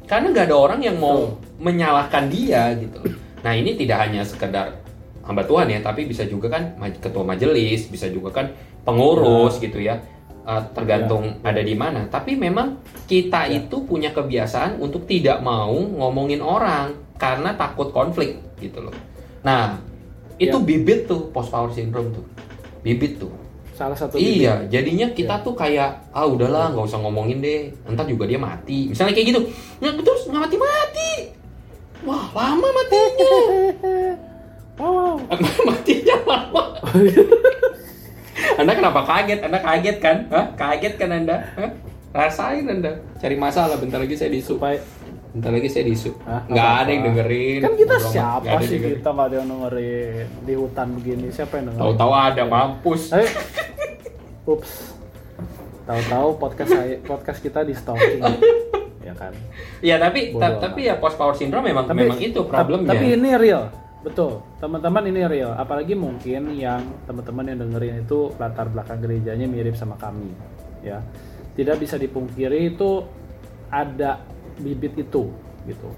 Karena 0.07 0.31
nggak 0.31 0.47
ada 0.51 0.57
orang 0.59 0.81
yang 0.83 0.99
mau 0.99 1.35
menyalahkan 1.59 2.31
dia 2.31 2.75
gitu. 2.79 2.99
Loh. 3.03 3.15
nah 3.43 3.55
ini 3.55 3.79
tidak 3.79 4.03
hanya 4.03 4.27
sekedar 4.27 4.83
hamba 5.23 5.43
Tuhan 5.47 5.71
ya 5.71 5.79
tapi 5.79 6.03
bisa 6.07 6.27
juga 6.27 6.51
kan 6.51 6.75
ketua 6.99 7.23
majelis 7.23 7.87
bisa 7.87 8.11
juga 8.11 8.31
kan 8.35 8.47
pengurus 8.83 9.59
gitu 9.59 9.79
ya. 9.79 9.99
Uh, 10.47 10.63
tergantung 10.71 11.43
ada 11.43 11.59
di 11.59 11.75
mana. 11.75 12.07
Tapi 12.07 12.39
memang 12.39 12.79
kita 13.11 13.51
Ya. 13.51 13.59
itu 13.59 13.83
punya 13.83 14.15
kebiasaan 14.15 14.79
untuk 14.79 15.03
tidak 15.11 15.43
mau 15.43 15.75
ngomongin 15.75 16.39
orang 16.39 16.95
karena 17.19 17.59
takut 17.59 17.91
konflik 17.91 18.39
gitu 18.63 18.79
loh. 18.79 18.95
Nah 19.43 19.75
itu 20.37 20.53
Ya. 20.53 20.63
bibit 20.63 21.05
tuh 21.05 21.29
post 21.31 21.49
power 21.49 21.69
syndrome 21.71 22.13
tuh 22.13 22.25
bibit 22.81 23.17
tuh 23.17 23.33
Salah 23.77 23.93
satu 23.93 24.17
bibit. 24.17 24.41
Iya, 24.41 24.65
jadinya 24.73 25.05
kita 25.13 25.37
Ya. 25.37 25.45
tuh 25.45 25.53
kayak 25.53 26.09
ah 26.09 26.25
udahlah 26.25 26.73
nggak 26.73 26.89
usah 26.89 26.97
ngomongin 26.97 27.45
deh, 27.45 27.69
entar 27.85 28.09
juga 28.09 28.25
dia 28.25 28.41
mati. 28.41 28.89
Misalnya 28.89 29.13
kayak 29.13 29.37
gitu, 29.37 29.41
ya 29.85 29.93
terus 29.93 30.25
nggak 30.25 30.49
mati 30.49 30.57
mati. 30.57 31.11
Wah 32.01 32.25
lama 32.33 32.69
matinya, 32.73 33.33
Wow. 34.81 35.21
matinya 35.69 36.17
lama. 36.25 36.65
anda 38.61 38.73
kenapa 38.73 39.01
kaget? 39.05 39.45
Anda 39.45 39.61
kaget 39.61 39.97
kan? 40.01 40.17
Hah? 40.33 40.47
Kaget 40.57 40.95
kan 40.97 41.11
anda? 41.13 41.37
Hah? 41.57 41.71
Rasain 42.17 42.65
anda, 42.65 42.97
cari 43.21 43.37
masalah. 43.37 43.77
Bentar 43.77 44.01
lagi 44.01 44.17
saya 44.17 44.33
disu. 44.33 44.57
Bentar 45.37 45.53
lagi 45.53 45.69
saya 45.69 45.85
disu. 45.85 46.17
Hah? 46.23 46.41
Nggak 46.47 46.57
Apa-apa. 46.65 46.81
ada 46.81 46.91
yang 46.91 47.03
dengerin. 47.05 47.61
kan 47.61 47.73
kita 47.77 47.95
amat, 47.95 48.09
siapa 48.09 48.41
nggak 48.41 48.55
ada 48.55 48.65
sih 48.65 48.73
dengerin. 48.73 48.95
kita 48.95 49.09
nggak 49.11 49.27
ada 49.27 49.37
yang 49.37 49.49
dengerin 49.49 50.27
di 50.41 50.55
hutan 50.55 50.89
begini 50.93 51.27
siapa 51.29 51.53
yang 51.55 51.65
dengerin 51.67 51.83
Tahu-tahu 51.85 52.13
ada 52.15 52.43
mampus. 52.45 53.03
Ayo. 53.13 53.29
ups 54.47 54.73
tahu-tahu 55.85 56.29
podcast 56.37 56.71
saya 56.73 56.95
podcast 57.01 57.39
kita 57.41 57.61
di 57.61 57.75
stalking 57.75 58.23
ya 59.01 59.11
kan 59.13 59.35
Ya 59.81 59.97
tapi 59.97 60.33
ta- 60.33 60.57
tapi 60.57 60.87
ya 60.87 60.97
post 60.97 61.15
power 61.15 61.35
syndrome 61.35 61.67
memang 61.67 61.85
tapi 61.85 61.99
memang 62.01 62.15
itu 62.17 62.41
problemnya. 62.43 62.91
tapi 62.91 63.13
ini 63.13 63.31
real 63.37 63.71
betul 64.01 64.39
teman-teman 64.57 65.03
ini 65.05 65.23
real 65.25 65.51
apalagi 65.53 65.95
mungkin 65.95 66.55
yang 66.55 66.79
teman-teman 67.03 67.43
yang 67.45 67.59
dengerin 67.61 68.03
itu 68.03 68.31
latar 68.37 68.67
belakang 68.67 68.99
gerejanya 68.99 69.45
mirip 69.45 69.75
sama 69.75 69.95
kami 69.97 70.31
ya 70.81 71.03
tidak 71.53 71.77
bisa 71.77 71.95
dipungkiri 71.97 72.71
itu 72.73 73.03
ada 73.67 74.23
bibit 74.61 74.97
itu 74.97 75.31
gitu. 75.67 75.91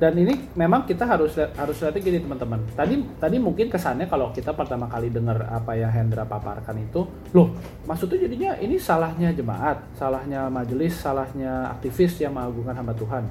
Dan 0.00 0.16
ini 0.16 0.32
memang 0.56 0.88
kita 0.88 1.04
harus 1.04 1.36
harus 1.36 1.76
lihat 1.76 1.92
gini 2.00 2.24
teman-teman. 2.24 2.64
Tadi 2.72 3.04
tadi 3.20 3.36
mungkin 3.36 3.68
kesannya 3.68 4.08
kalau 4.08 4.32
kita 4.32 4.56
pertama 4.56 4.88
kali 4.88 5.12
dengar 5.12 5.44
apa 5.44 5.76
yang 5.76 5.92
Hendra 5.92 6.24
paparkan 6.24 6.72
itu 6.80 7.04
loh 7.36 7.52
maksudnya 7.84 8.24
jadinya 8.24 8.56
ini 8.64 8.80
salahnya 8.80 9.28
jemaat 9.36 9.76
salahnya 9.92 10.48
majelis 10.48 10.96
salahnya 10.96 11.68
aktivis 11.76 12.16
yang 12.16 12.32
mengagungkan 12.32 12.80
hamba 12.80 12.96
Tuhan. 12.96 13.28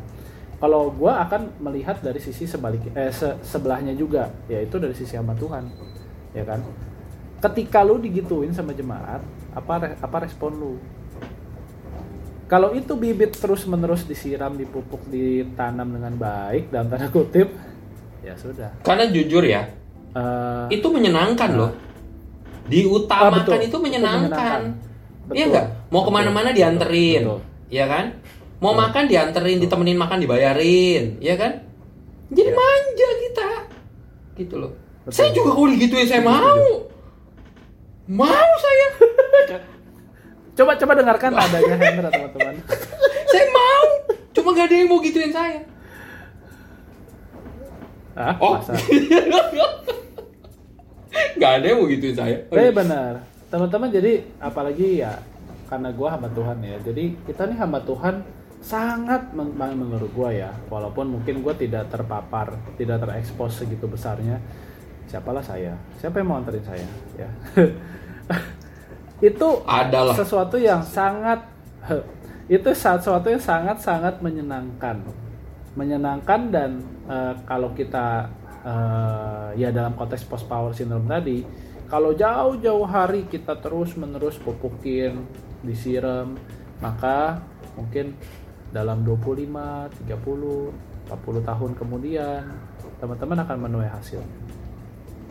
Kalau 0.61 0.93
gue 0.93 1.09
akan 1.09 1.57
melihat 1.57 2.05
dari 2.05 2.21
sisi 2.21 2.45
sebalik 2.45 2.93
eh, 2.93 3.09
se- 3.09 3.41
sebelahnya 3.41 3.97
juga 3.97 4.29
yaitu 4.45 4.77
dari 4.77 4.93
sisi 4.93 5.17
hamba 5.17 5.33
Tuhan 5.33 5.65
ya 6.37 6.45
kan? 6.45 6.61
Ketika 7.41 7.81
lu 7.81 7.97
digituin 7.97 8.53
sama 8.53 8.77
jemaat 8.77 9.25
apa 9.57 9.97
apa 9.97 10.17
respon 10.21 10.53
lu 10.53 10.77
kalau 12.49 12.73
itu 12.73 12.97
bibit 12.97 13.31
terus 13.31 13.63
menerus 13.63 14.03
disiram 14.03 14.51
dipupuk 14.51 15.05
ditanam 15.05 15.85
dengan 15.87 16.13
baik 16.13 16.67
dalam 16.67 16.89
tanda 16.89 17.07
kutip 17.07 17.53
ya 18.19 18.33
sudah 18.33 18.73
Karena 18.81 19.05
jujur 19.07 19.41
ya, 19.41 19.63
Eh, 20.09 20.65
itu 20.73 20.87
menyenangkan 20.89 21.49
loh. 21.53 21.69
ah, 21.69 21.73
Diutamakan 22.65 23.45
betul. 23.45 23.53
itu 23.61 23.67
Itu 23.69 23.77
menyenangkan. 23.79 24.61
Iya 25.29 25.45
Betul. 25.45 25.45
nggak? 25.47 25.65
Mau 25.87 26.01
Betul. 26.01 26.03
ke 26.03 26.11
mana-mana 26.11 26.49
dianterin, 26.49 27.21
Betul. 27.23 27.39
ya 27.69 27.85
kan? 27.85 28.05
Mau 28.57 28.73
Betul. 28.73 28.81
makan 28.83 29.03
dianterin, 29.05 29.57
ditemenin 29.61 29.95
makan 29.95 30.17
dibayarin, 30.19 31.21
ya 31.21 31.37
kan? 31.37 31.61
Jadi 32.29 32.49
Ya. 32.49 32.57
manja 32.57 33.09
kita, 33.21 33.49
gitu 34.35 34.55
loh. 34.57 34.73
Betul. 35.05 35.13
Saya 35.13 35.29
juga 35.31 35.49
kalau 35.51 35.69
digituin 35.69 36.05
saya 36.05 36.21
mau, 36.21 36.57
mau 38.07 38.49
saya, 38.57 38.87
coba 40.59 40.75
coba 40.75 40.93
dengarkan 40.99 41.31
adanya 41.31 41.75
Hendra 41.79 42.09
teman-teman 42.11 42.55
saya 43.31 43.45
mau. 43.47 43.85
Cuma 44.29 44.51
gak 44.51 44.67
ada 44.67 44.75
yang 44.75 44.89
mau 44.89 44.99
gituin 44.99 45.31
saya. 45.31 45.61
ah 48.13 48.35
Oh, 48.37 48.59
masa 48.59 48.75
gak 51.39 51.51
ada 51.59 51.65
yang 51.65 51.77
mau 51.79 51.87
gituin 51.87 52.15
saya. 52.15 52.37
Tapi 52.45 52.71
benar, 52.71 53.23
teman-teman. 53.47 53.89
Jadi 53.89 54.13
apalagi 54.37 55.01
ya 55.01 55.17
karena 55.69 55.89
gua 55.95 56.17
hamba 56.17 56.29
Tuhan 56.31 56.57
ya. 56.61 56.77
Jadi 56.83 57.03
kita 57.23 57.47
nih 57.47 57.57
hamba 57.57 57.79
Tuhan 57.81 58.15
sangat 58.59 59.31
men- 59.31 59.55
men- 59.55 59.79
menurut 59.79 60.11
gua 60.11 60.29
ya. 60.33 60.51
Walaupun 60.67 61.19
mungkin 61.19 61.41
gua 61.41 61.55
tidak 61.55 61.87
terpapar, 61.87 62.59
tidak 62.75 62.99
terekspos 62.99 63.63
segitu 63.63 63.87
besarnya. 63.87 64.37
Siapalah 65.09 65.41
saya? 65.41 65.73
Siapa 65.97 66.21
yang 66.21 66.27
mau 66.29 66.37
anterin 66.37 66.61
saya? 66.61 66.85
Ya. 67.17 67.29
itu 69.19 69.47
Adalah. 69.67 70.15
sesuatu 70.15 70.55
yang 70.55 70.79
sangat 70.83 71.43
itu 72.49 72.69
sesuatu 72.71 73.27
yang 73.29 73.41
sangat-sangat 73.41 74.23
menyenangkan 74.23 75.03
menyenangkan 75.75 76.41
dan 76.49 76.71
eh, 77.05 77.33
kalau 77.45 77.71
kita 77.75 78.31
eh, 78.63 79.47
ya 79.59 79.69
dalam 79.69 79.93
konteks 79.93 80.25
post 80.25 80.47
power 80.47 80.71
syndrome 80.73 81.07
tadi 81.07 81.45
kalau 81.89 82.13
jauh-jauh 82.13 82.85
hari 82.85 83.25
kita 83.27 83.57
terus 83.57 83.97
menerus 83.97 84.37
pupukin 84.37 85.25
disiram 85.65 86.37
maka 86.79 87.43
mungkin 87.75 88.15
dalam 88.69 89.01
25, 89.01 90.05
30, 90.05 91.09
40 91.09 91.49
tahun 91.49 91.71
kemudian 91.73 92.41
teman-teman 93.01 93.37
akan 93.41 93.57
menuai 93.65 93.89
hasil 93.89 94.21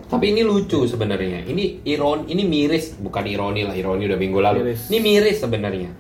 Tapi 0.08 0.32
ini 0.32 0.40
lucu 0.40 0.88
sebenarnya. 0.88 1.44
Ini 1.44 1.84
iron, 1.84 2.24
ini 2.26 2.48
miris, 2.48 2.96
bukan 2.96 3.28
ironi 3.28 3.68
lah, 3.68 3.76
ironi 3.76 4.08
udah 4.08 4.16
minggu 4.16 4.40
lalu. 4.40 4.58
Miris. 4.64 4.88
Ini 4.88 4.98
miris 4.98 5.36
sebenarnya. 5.38 5.90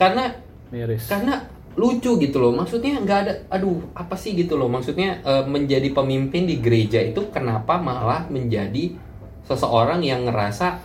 Karena 0.00 0.32
miris 0.72 1.04
karena 1.04 1.44
lucu 1.76 2.16
gitu 2.16 2.40
loh. 2.40 2.56
Maksudnya 2.56 3.04
nggak 3.04 3.18
ada, 3.20 3.32
aduh 3.52 3.84
apa 3.92 4.16
sih 4.16 4.32
gitu 4.32 4.56
loh. 4.56 4.72
Maksudnya 4.72 5.20
eh, 5.20 5.44
menjadi 5.44 5.92
pemimpin 5.92 6.48
di 6.48 6.56
gereja 6.56 7.04
itu 7.04 7.28
kenapa 7.28 7.76
malah 7.76 8.24
menjadi 8.32 8.96
seseorang 9.44 10.00
yang 10.00 10.24
ngerasa 10.24 10.80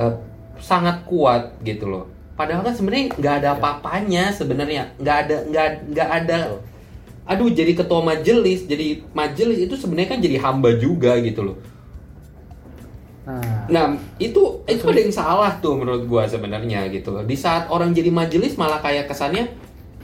eh, 0.00 0.14
sangat 0.56 1.04
kuat 1.04 1.60
gitu 1.62 1.84
loh. 1.84 2.04
Padahal 2.32 2.62
kan 2.64 2.72
sebenarnya 2.72 3.12
nggak 3.12 3.34
ada 3.44 3.48
Ya. 3.50 3.54
apa-apanya 3.58 4.24
sebenarnya, 4.32 4.82
nggak 4.96 5.16
ada 5.26 5.36
nggak 5.52 5.68
nggak 5.90 6.08
ada 6.22 6.38
Betul. 6.48 6.60
Aduh 7.28 7.52
jadi 7.52 7.76
ketua 7.76 8.00
majelis 8.00 8.64
jadi 8.64 9.04
majelis 9.12 9.60
itu 9.60 9.76
sebenarnya 9.76 10.16
kan 10.16 10.20
jadi 10.24 10.36
hamba 10.40 10.72
juga 10.80 11.20
gitu 11.20 11.44
loh. 11.44 11.56
Nah. 13.28 13.68
Nah 13.68 13.84
itu 14.16 14.64
itu 14.64 14.84
ada 14.88 15.00
yang 15.04 15.12
salah 15.12 15.52
tuh 15.60 15.76
menurut 15.76 16.08
gua 16.08 16.24
sebenarnya 16.24 16.88
gitu 16.88 17.12
loh. 17.12 17.20
Di 17.28 17.36
saat 17.36 17.68
orang 17.68 17.92
jadi 17.92 18.08
majelis 18.08 18.56
malah 18.56 18.80
kayak 18.80 19.12
kesannya 19.12 19.52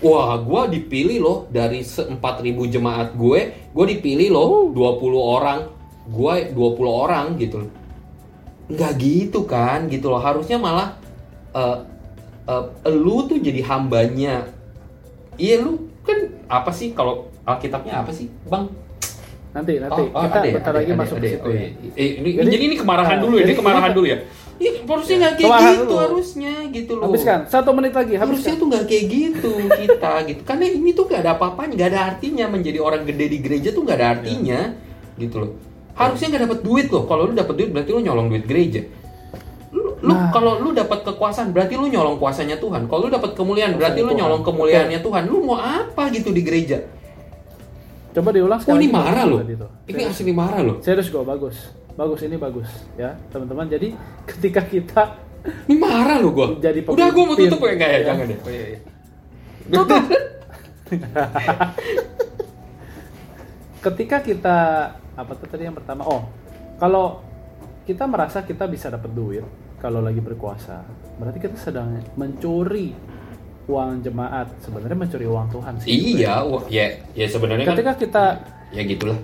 wah 0.05 0.37
gua 0.37 0.69
dipilih 0.69 1.25
loh 1.25 1.39
dari 1.49 1.81
se- 1.81 2.05
4000 2.05 2.69
jemaat 2.69 3.17
gue 3.17 3.41
gue 3.73 3.85
dipilih 3.97 4.29
loh 4.29 4.69
20 4.77 5.17
orang 5.17 5.65
gue 6.05 6.35
20 6.53 6.85
orang 7.09 7.41
gitu 7.41 7.65
loh. 7.65 7.71
Nggak 8.69 8.93
gitu 9.01 9.49
kan 9.49 9.89
gitu 9.89 10.13
loh. 10.13 10.21
Harusnya 10.21 10.61
malah 10.61 11.01
eh, 11.57 11.79
eh, 12.53 12.65
lu 12.93 13.25
tuh 13.25 13.41
jadi 13.41 13.65
hambanya. 13.65 14.45
Iya 15.41 15.65
lu 15.65 15.94
kan 16.05 16.19
apa 16.47 16.71
sih 16.71 16.93
kalau 16.93 17.15
Alkitabnya 17.43 17.99
apa 17.99 18.11
sih 18.11 18.29
bang 18.45 18.69
Nanti 19.51 19.79
nanti 19.79 20.03
Oh, 20.03 20.11
oh, 20.11 20.23
kita 20.25 20.35
ada 20.35 20.45
ya, 20.45 20.55
bentar 20.59 20.67
ada, 20.69 20.79
lagi 20.83 20.91
ada, 20.91 20.99
masuk 20.99 21.15
ada 21.15 21.23
ke 21.23 21.27
ya. 21.27 21.33
situ 21.33 21.47
Oh, 21.47 21.53
ya. 21.53 21.61
iya. 21.63 21.71
Eh, 21.95 22.11
ini, 22.19 22.29
Jadi- 22.35 22.51
jadi, 22.51 22.65
ini 22.65 22.77
kemarahan 22.77 23.15
nah, 23.15 23.23
dulu 23.23 23.35
ya, 23.35 23.39
ini 23.39 23.47
jadi 23.47 23.55
kemarahan 23.57 23.85
kita- 23.87 23.95
dulu 23.95 24.07
ya. 24.07 24.19
Ih, 24.55 24.75
harusnya 24.85 25.15
nggak 25.17 25.33
kayak 25.33 25.47
Kemarahan 25.47 25.71
gitu 25.73 25.85
dulu. 25.85 25.99
harusnya 25.99 26.53
gitu 26.69 26.93
loh. 26.93 27.05
Habiskan 27.05 27.39
satu 27.47 27.71
menit 27.71 27.93
lagi. 27.93 28.15
Harusnya 28.15 28.35
Habiskan. 28.35 28.59
tuh 28.59 28.67
nggak 28.67 28.85
kayak 28.85 29.05
gitu 29.09 29.51
kita 29.69 30.13
gitu. 30.29 30.41
Karena 30.45 30.65
ini 30.69 30.91
tuh 30.91 31.05
gak 31.05 31.21
ada 31.21 31.31
apa-apanya, 31.33 31.73
gak 31.77 31.89
ada 31.89 32.01
artinya 32.09 32.45
menjadi 32.49 32.79
orang 32.81 33.03
gede 33.05 33.27
di 33.29 33.39
gereja 33.41 33.69
tuh 33.71 33.83
gak 33.83 33.97
ada 33.97 34.07
artinya 34.13 34.61
gitu 35.17 35.37
loh. 35.39 35.51
Harusnya 35.93 36.27
nggak 36.29 36.43
dapat 36.45 36.59
duit 36.61 36.87
loh. 36.89 37.05
Kalau 37.05 37.23
lu 37.25 37.33
dapat 37.33 37.55
duit 37.55 37.71
berarti 37.71 37.91
lu 37.91 38.01
nyolong 38.01 38.27
duit 38.29 38.45
gereja. 38.45 38.83
Lu, 40.05 40.13
Nah. 40.13 40.29
kalau 40.29 40.61
lu 40.61 40.77
dapat 40.77 41.01
kekuasaan 41.01 41.57
berarti 41.57 41.81
lu 41.81 41.89
nyolong 41.89 42.21
kuasanya 42.21 42.61
Tuhan. 42.61 42.85
Kalau 42.85 43.09
lu 43.09 43.11
dapat 43.11 43.33
kemuliaan 43.33 43.81
berarti 43.81 44.05
lu 44.05 44.13
nyolong 44.13 44.45
kemuliaannya 44.45 45.01
Tuhan. 45.01 45.25
Lu 45.25 45.41
mau 45.41 45.57
apa 45.57 46.13
gitu 46.13 46.29
di 46.29 46.45
gereja? 46.45 46.85
Coba 48.13 48.31
diulang 48.31 48.61
Oh 48.63 48.77
ini 48.77 48.87
marah 48.87 49.25
loh. 49.25 49.41
tuh. 49.41 49.71
Ini 49.89 50.03
asli 50.07 50.31
marah 50.31 50.61
loh. 50.61 50.77
Serius 50.85 51.09
gue 51.09 51.25
bagus. 51.25 51.73
Bagus 51.95 52.21
ini 52.23 52.37
bagus 52.37 52.69
ya 52.95 53.17
teman-teman. 53.33 53.65
Jadi 53.67 53.97
ketika 54.31 54.61
kita 54.63 55.03
Ini 55.45 55.77
marah 55.77 56.21
loh 56.21 56.33
gua. 56.33 56.49
Jadi 56.57 56.81
Udah 56.89 57.09
gua 57.13 57.25
mau 57.29 57.37
tutup 57.37 57.61
ya 57.65 57.73
enggak 57.77 57.89
ya? 57.89 57.97
Iya. 57.97 58.07
Jangan 58.09 58.25
deh. 58.25 58.39
Oh 58.41 58.51
iya 58.51 58.65
iya. 58.65 58.81
Tutup. 59.69 60.03
ketika 63.85 64.17
kita 64.21 64.57
apa 65.15 65.33
tuh 65.37 65.45
tadi 65.45 65.69
yang 65.69 65.77
pertama 65.77 66.03
oh 66.05 66.25
kalau 66.81 67.21
kita 67.85 68.09
merasa 68.09 68.41
kita 68.41 68.65
bisa 68.65 68.89
dapat 68.89 69.13
duit 69.13 69.45
kalau 69.85 70.01
lagi 70.01 70.25
berkuasa 70.25 70.81
berarti 71.21 71.45
kita 71.45 71.61
sedang 71.61 72.01
mencuri 72.17 72.97
uang 73.69 74.05
jemaat. 74.05 74.49
Sebenarnya 74.61 74.97
mencuri 74.97 75.27
uang 75.29 75.47
Tuhan 75.53 75.75
sih. 75.81 75.89
Iya, 76.17 76.45
ya 76.73 76.87
ya 77.13 77.27
sebenarnya 77.29 77.69
kan 77.69 77.77
ketika 77.77 77.93
kita 78.01 78.25
ya 78.73 78.83
gitulah. 78.85 79.19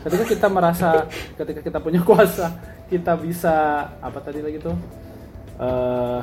Ketika 0.00 0.24
kita 0.24 0.46
merasa 0.48 1.04
ketika 1.36 1.60
kita 1.60 1.78
punya 1.84 2.00
kuasa 2.00 2.48
kita 2.88 3.12
bisa 3.20 3.84
apa 4.00 4.18
tadi 4.24 4.40
lagi 4.40 4.56
tuh? 4.60 4.76
Eh 5.60 6.20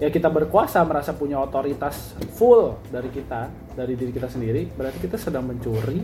ya 0.00 0.08
kita 0.08 0.32
berkuasa 0.32 0.80
merasa 0.88 1.12
punya 1.12 1.36
otoritas 1.36 2.16
full 2.32 2.80
dari 2.88 3.12
kita 3.12 3.52
dari 3.76 3.92
diri 4.00 4.08
kita 4.16 4.32
sendiri 4.32 4.64
berarti 4.72 4.96
kita 4.96 5.20
sedang 5.20 5.44
mencuri 5.44 6.00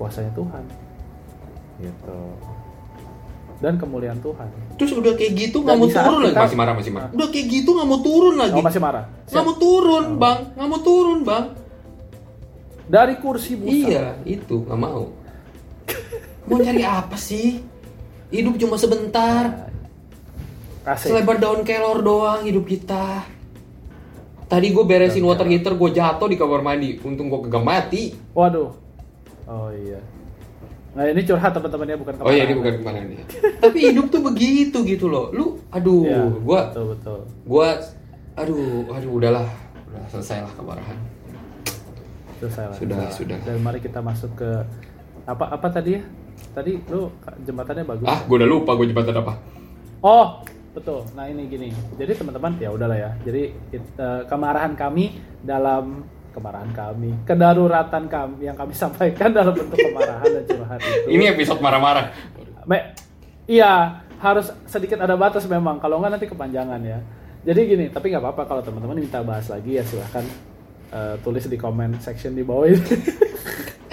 kuasanya 0.00 0.32
Tuhan. 0.32 0.64
Gitu 1.84 2.20
dan 3.58 3.74
kemuliaan 3.74 4.18
Tuhan 4.18 4.46
Terus 4.78 4.90
udah 4.94 5.12
kayak 5.14 5.32
gitu 5.34 5.56
nggak 5.60 5.74
mau 5.74 5.88
turun 5.88 6.20
lagi 6.22 6.36
masih 6.38 6.56
marah 6.56 6.74
masih 6.78 6.92
marah. 6.92 7.10
Udah 7.10 7.28
kayak 7.28 7.46
gitu 7.48 7.70
nggak 7.74 7.88
mau 7.88 8.00
turun 8.00 8.34
lagi. 8.34 8.54
oh 8.54 8.62
masih 8.62 8.80
marah 8.80 9.04
Nggak 9.26 9.44
mau 9.44 9.56
turun 9.56 10.04
Oh. 10.04 10.16
bang, 10.16 10.38
nggak 10.54 10.68
mau 10.68 10.80
turun 10.80 11.18
bang. 11.22 11.44
dari 12.86 13.14
kursi 13.18 13.52
busa 13.52 13.68
Iya 13.68 14.06
itu 14.24 14.62
nggak 14.62 14.78
mau. 14.78 15.10
Mau 16.48 16.56
nyari 16.56 16.80
apa 16.80 17.12
sih? 17.14 17.60
Hidup 18.28 18.56
cuma 18.56 18.76
sebentar. 18.76 19.68
kasih 20.80 21.12
Selebar 21.12 21.36
daun 21.36 21.60
kelor 21.60 22.00
doang 22.00 22.40
hidup 22.42 22.64
kita. 22.64 23.28
Tadi 24.44 24.72
gue 24.72 24.80
beresin 24.80 25.20
water 25.20 25.44
heater, 25.44 25.76
gue 25.76 25.90
jatuh 25.92 26.24
di 26.24 26.40
kamar 26.40 26.64
mandi. 26.64 26.96
Untung 26.98 27.28
gue 27.28 27.44
kagak 27.44 27.60
mati. 27.60 28.16
waduh 28.32 28.72
oh 29.44 29.68
iya 29.70 30.00
nah 30.90 31.04
ini 31.04 31.20
curhat 31.22 31.52
teman-teman 31.52 31.86
ya 31.86 31.96
bukan 31.96 32.12
Oh 32.18 32.30
iya, 32.30 32.42
ini 32.42 32.54
bukan 32.54 32.72
ke 32.74 32.82
mana 32.82 32.98
nih. 33.02 33.20
Tapi 33.58 33.78
hidup 33.86 34.06
tuh 34.08 34.22
begitu 34.22 34.78
gitu 34.82 35.06
loh. 35.06 35.30
Lu, 35.30 35.60
aduh, 35.68 36.02
Iya, 36.02 36.22
gua, 36.40 36.60
betul 36.66 36.84
betul 36.92 37.18
gua, 37.44 37.68
aduh, 38.34 38.88
aduh, 38.88 39.10
udahlah, 39.12 39.46
udah 39.86 40.02
selesai 40.08 40.42
lah 40.42 40.52
kemarahan. 40.52 40.98
selesai 42.36 42.64
lah 42.64 42.74
Sudah, 42.74 42.96
Selesai. 43.02 43.18
sudah. 43.18 43.38
dan 43.42 43.56
mari 43.58 43.78
kita 43.78 43.98
masuk 43.98 44.30
ke 44.32 44.50
apa 45.24 45.44
apa 45.50 45.66
tadi 45.68 45.98
ya 45.98 46.02
tadi 46.48 46.78
lu 46.86 47.10
jembatannya 47.42 47.82
bagus 47.84 48.06
Ah, 48.06 48.22
gua 48.24 48.36
udah 48.38 48.48
lupa 48.48 48.70
gue 48.74 48.86
jembatan 48.86 49.18
apa. 49.18 49.34
oh 50.00 50.38
betul 50.70 51.02
nah 51.12 51.26
ini 51.26 51.44
gini 51.44 51.68
jadi 51.94 52.14
teman-teman 52.14 52.54
ya 52.56 52.70
udahlah 52.70 52.94
ya 52.96 53.10
jadi 53.20 53.42
it- 53.72 53.90
eh, 53.92 54.22
kemarahan 54.24 54.72
kami 54.72 55.14
dalam 55.40 56.06
kemarahan 56.38 56.70
kami 56.70 57.10
kedaruratan 57.26 58.02
kami 58.06 58.46
yang 58.46 58.54
kami 58.54 58.72
sampaikan 58.72 59.34
dalam 59.34 59.52
bentuk 59.52 59.74
kemarahan 59.76 60.26
dan 60.30 60.44
curhat 60.46 60.80
itu 60.80 61.10
Ini 61.10 61.24
episode 61.34 61.58
marah-marah. 61.58 62.14
Me- 62.64 62.94
iya 63.44 64.00
harus 64.18 64.54
sedikit 64.64 65.02
ada 65.02 65.14
batas 65.14 65.44
memang 65.44 65.78
kalau 65.78 65.98
nggak 65.98 66.14
nanti 66.14 66.26
kepanjangan 66.26 66.80
ya 66.82 66.98
jadi 67.42 67.60
gini 67.64 67.84
tapi 67.90 68.10
nggak 68.10 68.22
apa-apa 68.22 68.42
kalau 68.46 68.62
teman-teman 68.62 68.98
minta 68.98 69.22
bahas 69.22 69.46
lagi 69.46 69.78
ya 69.78 69.82
silahkan 69.82 70.22
eh, 70.90 71.14
tulis 71.22 71.46
di 71.46 71.54
comment 71.54 71.94
section 71.98 72.34
di 72.34 72.42
bawah 72.42 72.66
ini 72.66 72.82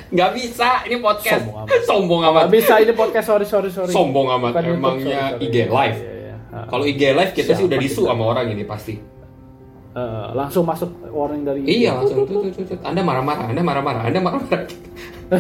Nggak 0.06 0.32
bisa, 0.38 0.86
ini 0.86 1.02
podcast. 1.02 1.42
Sombong 1.42 1.58
amat. 1.66 1.82
Sombong 1.84 2.22
amat. 2.30 2.42
Nggak 2.46 2.54
bisa 2.62 2.74
ini 2.78 2.94
podcast 2.94 3.26
sorry 3.26 3.46
sorry 3.50 3.70
sorry 3.74 3.90
Sombong 3.90 4.28
amat. 4.38 4.54
Bukan 4.54 4.64
YouTube, 4.64 4.78
Emangnya 4.80 5.02
sorry, 5.18 5.34
sorry. 5.34 5.46
IG 5.50 5.56
live. 5.66 5.98
Iya, 5.98 6.14
iya. 6.14 6.36
Ah. 6.54 6.66
Kalau 6.70 6.84
IG 6.86 7.02
live 7.10 7.32
kita 7.34 7.42
sih 7.42 7.54
Siapa 7.58 7.68
udah 7.68 7.78
disu 7.82 8.02
sama 8.06 8.24
orang 8.24 8.46
ini 8.54 8.64
pasti. 8.64 8.94
Eh, 9.96 10.28
langsung 10.36 10.68
masuk 10.68 10.92
warning 11.08 11.48
dari 11.48 11.64
Iya 11.64 11.96
langsung 11.96 12.28
tuh, 12.28 12.44
tuh, 12.44 12.52
tuh, 12.52 12.64
tuh. 12.68 12.78
Anda 12.84 13.00
marah-marah, 13.00 13.48
Anda 13.48 13.64
marah-marah, 13.64 14.02
Anda 14.04 14.20
marah-marah. 14.20 14.68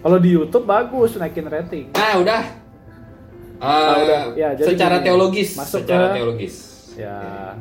Kalau 0.00 0.18
di 0.18 0.30
YouTube 0.32 0.64
bagus 0.64 1.18
naikin 1.18 1.44
rating. 1.44 1.92
Nah 1.92 2.16
udah. 2.16 2.42
Ah, 3.56 3.68
Eh, 3.68 3.96
udah. 4.02 4.20
Ya, 4.32 4.48
jadi 4.52 4.68
secara 4.68 4.96
gini, 4.96 5.06
teologis, 5.06 5.50
masuk 5.52 5.82
secara 5.82 6.04
ke- 6.06 6.14
teologis. 6.14 6.54
Ya. 6.96 7.16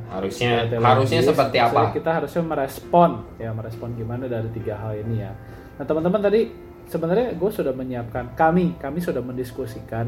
Harusnya 0.08 0.63
Teologis, 0.63 0.88
harusnya 0.88 1.19
seperti 1.25 1.58
apa? 1.60 1.81
Kita 1.91 2.10
harusnya 2.13 2.43
merespon, 2.45 3.10
ya 3.36 3.51
merespon 3.51 3.91
gimana 3.93 4.31
dari 4.31 4.47
tiga 4.49 4.79
hal 4.79 4.95
ini 4.95 5.19
ya. 5.19 5.36
Nah 5.75 5.84
teman-teman 5.84 6.23
tadi 6.23 6.47
sebenarnya 6.86 7.36
gue 7.36 7.51
sudah 7.51 7.75
menyiapkan, 7.75 8.31
kami 8.31 8.79
kami 8.79 9.03
sudah 9.03 9.19
mendiskusikan 9.19 10.08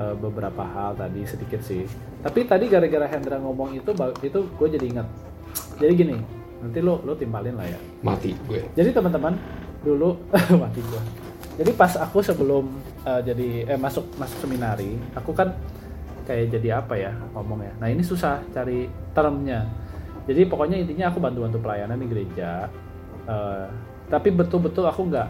eh, 0.00 0.14
beberapa 0.16 0.64
hal 0.64 0.96
tadi 0.96 1.20
sedikit 1.28 1.60
sih. 1.60 1.84
Tapi 2.24 2.48
tadi 2.48 2.72
gara-gara 2.72 3.04
Hendra 3.04 3.36
ngomong 3.36 3.76
itu, 3.76 3.92
itu 4.24 4.38
gue 4.48 4.68
jadi 4.72 4.86
ingat. 4.88 5.06
Jadi 5.76 5.92
gini, 5.92 6.16
nanti 6.64 6.78
lo 6.80 7.04
lo 7.04 7.12
timpalin 7.12 7.56
lah 7.56 7.68
ya. 7.68 7.78
Mati 8.00 8.32
gue. 8.48 8.64
Jadi 8.72 8.90
teman-teman 8.96 9.36
dulu 9.80 10.16
mati 10.62 10.80
gua. 10.84 11.02
Jadi 11.60 11.70
pas 11.76 11.92
aku 11.96 12.24
sebelum 12.24 12.64
eh, 13.04 13.20
jadi 13.24 13.48
eh 13.76 13.78
masuk 13.80 14.16
masuk 14.16 14.48
seminari, 14.48 14.96
aku 15.12 15.36
kan 15.36 15.52
kayak 16.24 16.52
jadi 16.56 16.80
apa 16.80 16.94
ya 16.96 17.12
ngomongnya. 17.36 17.72
Nah 17.80 17.88
ini 17.90 18.00
susah 18.04 18.40
cari 18.54 18.88
termnya. 19.12 19.66
Jadi 20.28 20.46
pokoknya 20.46 20.78
intinya 20.78 21.10
aku 21.10 21.18
bantu-bantu 21.18 21.58
pelayanan 21.60 21.98
di 22.00 22.06
gereja. 22.08 22.70
Eh, 23.28 23.66
tapi 24.08 24.28
betul-betul 24.32 24.84
aku 24.88 25.10
nggak 25.10 25.28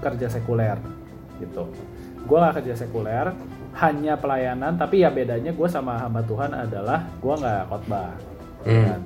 kerja 0.00 0.26
sekuler 0.32 0.78
gitu. 1.38 1.68
Gue 2.24 2.36
nggak 2.40 2.62
kerja 2.62 2.74
sekuler, 2.86 3.32
hanya 3.78 4.18
pelayanan. 4.18 4.74
Tapi 4.74 5.06
ya 5.06 5.10
bedanya 5.12 5.54
gue 5.54 5.68
sama 5.70 6.00
hamba 6.00 6.24
Tuhan 6.26 6.50
adalah 6.50 7.06
gue 7.20 7.34
nggak 7.34 7.62
khotbah. 7.70 8.10
Hmm. 8.66 8.84
kan. 8.86 9.00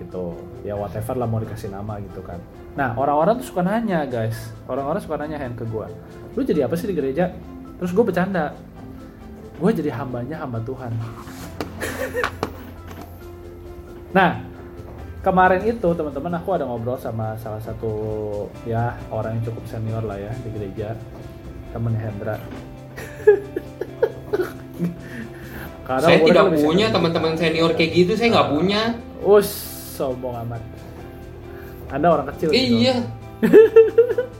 Gitu. 0.00 0.24
Ya 0.64 0.74
whatever 0.78 1.14
lah 1.18 1.28
mau 1.28 1.40
dikasih 1.42 1.68
nama 1.68 2.00
gitu 2.00 2.24
kan. 2.24 2.40
Nah 2.74 2.96
orang-orang 2.96 3.38
tuh 3.38 3.46
suka 3.52 3.62
nanya 3.62 4.02
guys. 4.08 4.50
Orang-orang 4.66 5.00
suka 5.04 5.20
nanya 5.20 5.38
hand 5.38 5.54
ke 5.54 5.66
gue 5.68 5.86
lu 6.34 6.42
jadi 6.42 6.66
apa 6.66 6.74
sih 6.74 6.90
di 6.90 6.94
gereja? 6.98 7.30
Terus 7.78 7.90
gue 7.94 8.04
bercanda. 8.04 8.54
Gue 9.58 9.70
jadi 9.70 9.94
hambanya 9.94 10.42
hamba 10.42 10.58
Tuhan. 10.62 10.92
Nah 14.14 14.38
kemarin 15.26 15.58
itu 15.66 15.90
teman-teman 15.90 16.38
aku 16.38 16.54
ada 16.54 16.62
ngobrol 16.62 16.94
sama 16.94 17.34
salah 17.34 17.58
satu 17.58 17.90
ya 18.62 18.94
orang 19.10 19.42
yang 19.42 19.50
cukup 19.50 19.66
senior 19.66 20.06
lah 20.06 20.14
ya 20.14 20.30
di 20.46 20.54
gereja. 20.54 20.94
Temen 21.74 21.98
Hendra 21.98 22.38
Karena 25.84 26.06
saya 26.08 26.18
tidak 26.24 26.46
punya 26.56 26.86
teman-teman 26.88 27.32
senior 27.36 27.70
kayak 27.76 27.90
gitu, 27.92 28.12
saya 28.16 28.28
nggak 28.32 28.48
punya. 28.56 28.82
Us, 29.20 29.48
sombong 30.00 30.36
amat. 30.48 30.62
Anda 31.92 32.08
orang 32.08 32.26
kecil. 32.32 32.48
gitu. 32.50 32.88
Iya. 32.88 32.96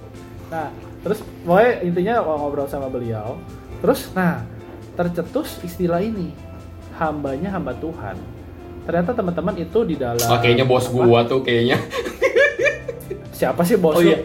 Nah, 0.54 0.70
terus 1.02 1.18
pokoknya 1.42 1.72
intinya 1.82 2.14
ngobrol 2.22 2.70
sama 2.70 2.86
beliau. 2.86 3.34
Terus, 3.82 4.06
nah, 4.14 4.46
tercetus 4.94 5.58
istilah 5.66 5.98
ini. 5.98 6.30
Hambanya 6.94 7.50
hamba 7.50 7.74
Tuhan. 7.82 8.14
Ternyata 8.86 9.18
teman-teman 9.18 9.58
itu 9.58 9.82
di 9.82 9.98
dalam... 9.98 10.22
Oh, 10.30 10.38
kayaknya 10.38 10.62
bos 10.62 10.86
apa? 10.86 10.94
gua 10.94 11.26
tuh 11.26 11.42
kayaknya. 11.42 11.82
Siapa 13.34 13.66
sih 13.66 13.74
bos 13.74 13.98
Oh 13.98 14.02
iya. 14.04 14.22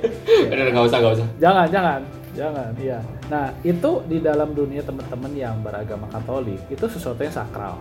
Udah 0.53 0.69
nggak 0.69 0.85
usah 0.85 0.97
nggak 1.01 1.13
usah. 1.17 1.27
Jangan, 1.41 1.65
jangan, 1.73 1.99
jangan. 2.33 2.73
Iya. 2.77 2.99
Nah, 3.29 3.53
itu 3.65 4.03
di 4.05 4.17
dalam 4.19 4.53
dunia 4.53 4.81
teman-teman 4.85 5.33
yang 5.33 5.61
beragama 5.61 6.09
Katolik 6.11 6.61
itu 6.69 6.85
sesuatu 6.85 7.21
yang 7.21 7.33
sakral. 7.33 7.77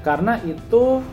Karena 0.00 0.40
itu 0.44 1.04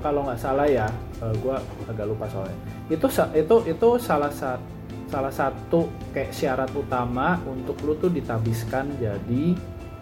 kalau 0.00 0.26
nggak 0.26 0.40
salah 0.40 0.66
ya, 0.66 0.88
gue 1.20 1.56
agak 1.88 2.06
lupa 2.08 2.26
soalnya. 2.32 2.58
Itu 2.88 3.06
itu 3.36 3.56
itu 3.68 3.88
salah 4.00 4.32
satu 4.32 4.72
salah 5.12 5.28
satu 5.28 5.92
kayak 6.16 6.32
syarat 6.32 6.72
utama 6.72 7.36
untuk 7.44 7.76
lu 7.84 7.92
tuh 8.00 8.08
ditabiskan 8.08 8.96
jadi 8.96 9.52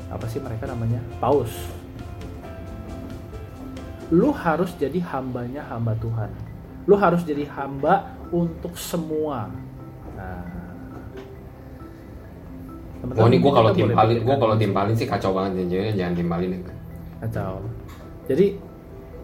apa 0.07 0.23
sih 0.31 0.39
mereka 0.39 0.71
namanya 0.71 1.03
paus 1.19 1.51
lu 4.15 4.31
harus 4.31 4.71
jadi 4.79 5.03
hambanya 5.11 5.67
hamba 5.67 5.99
Tuhan 5.99 6.31
lu 6.87 6.95
harus 6.95 7.27
jadi 7.27 7.43
hamba 7.51 8.07
untuk 8.31 8.79
semua 8.79 9.51
nah 10.15 10.60
Wah 13.01 13.27
ini 13.33 13.41
gue 13.41 13.53
kalau 13.53 13.73
timpalin, 13.73 14.19
gue 14.21 14.37
pikirkan 14.37 14.37
kalau 14.37 14.55
timpalin 14.61 14.93
sih 14.93 15.09
kacau 15.09 15.33
banget 15.33 15.65
jangan 15.73 15.95
jangan 15.97 16.15
timpalin 16.21 16.51
ya. 16.53 16.61
kacau. 17.25 17.65
Jadi 18.29 18.47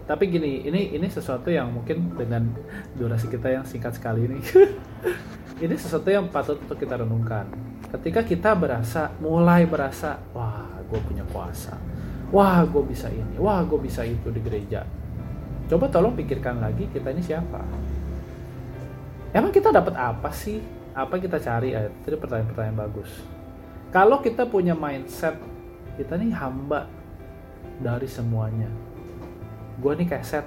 tapi 0.08 0.24
gini 0.32 0.64
ini 0.64 0.96
ini 0.96 1.06
sesuatu 1.12 1.52
yang 1.52 1.68
mungkin 1.76 2.16
dengan 2.16 2.48
durasi 2.96 3.28
kita 3.28 3.52
yang 3.52 3.64
singkat 3.68 3.98
sekali 3.98 4.24
ini 4.24 4.38
ini 5.64 5.74
sesuatu 5.76 6.08
yang 6.08 6.32
patut 6.32 6.56
untuk 6.56 6.80
kita 6.80 7.04
renungkan. 7.04 7.44
Ketika 7.92 8.24
kita 8.24 8.56
berasa 8.56 9.12
mulai 9.20 9.68
berasa 9.68 10.16
wah 10.32 10.64
gue 10.88 11.00
punya 11.04 11.24
kuasa. 11.28 11.76
Wah 12.32 12.64
gue 12.64 12.82
bisa 12.88 13.12
ini. 13.12 13.36
Wah 13.36 13.60
gue 13.60 13.76
bisa 13.76 14.08
itu 14.08 14.32
di 14.32 14.40
gereja. 14.40 14.88
Coba 15.68 15.92
tolong 15.92 16.16
pikirkan 16.16 16.64
lagi 16.64 16.88
kita 16.88 17.12
ini 17.12 17.20
siapa? 17.20 17.60
Emang 19.36 19.52
kita 19.52 19.68
dapat 19.68 19.92
apa 20.00 20.32
sih? 20.32 20.64
Apa 20.96 21.20
kita 21.20 21.36
cari? 21.36 21.76
Eh, 21.76 21.92
itu 22.08 22.16
pertanyaan-pertanyaan 22.16 22.78
bagus 22.88 23.35
kalau 23.96 24.20
kita 24.20 24.44
punya 24.44 24.76
mindset 24.76 25.40
kita 25.96 26.20
nih 26.20 26.28
hamba 26.36 26.84
dari 27.80 28.04
semuanya 28.04 28.68
gue 29.80 29.92
nih 29.96 30.04
keset 30.04 30.44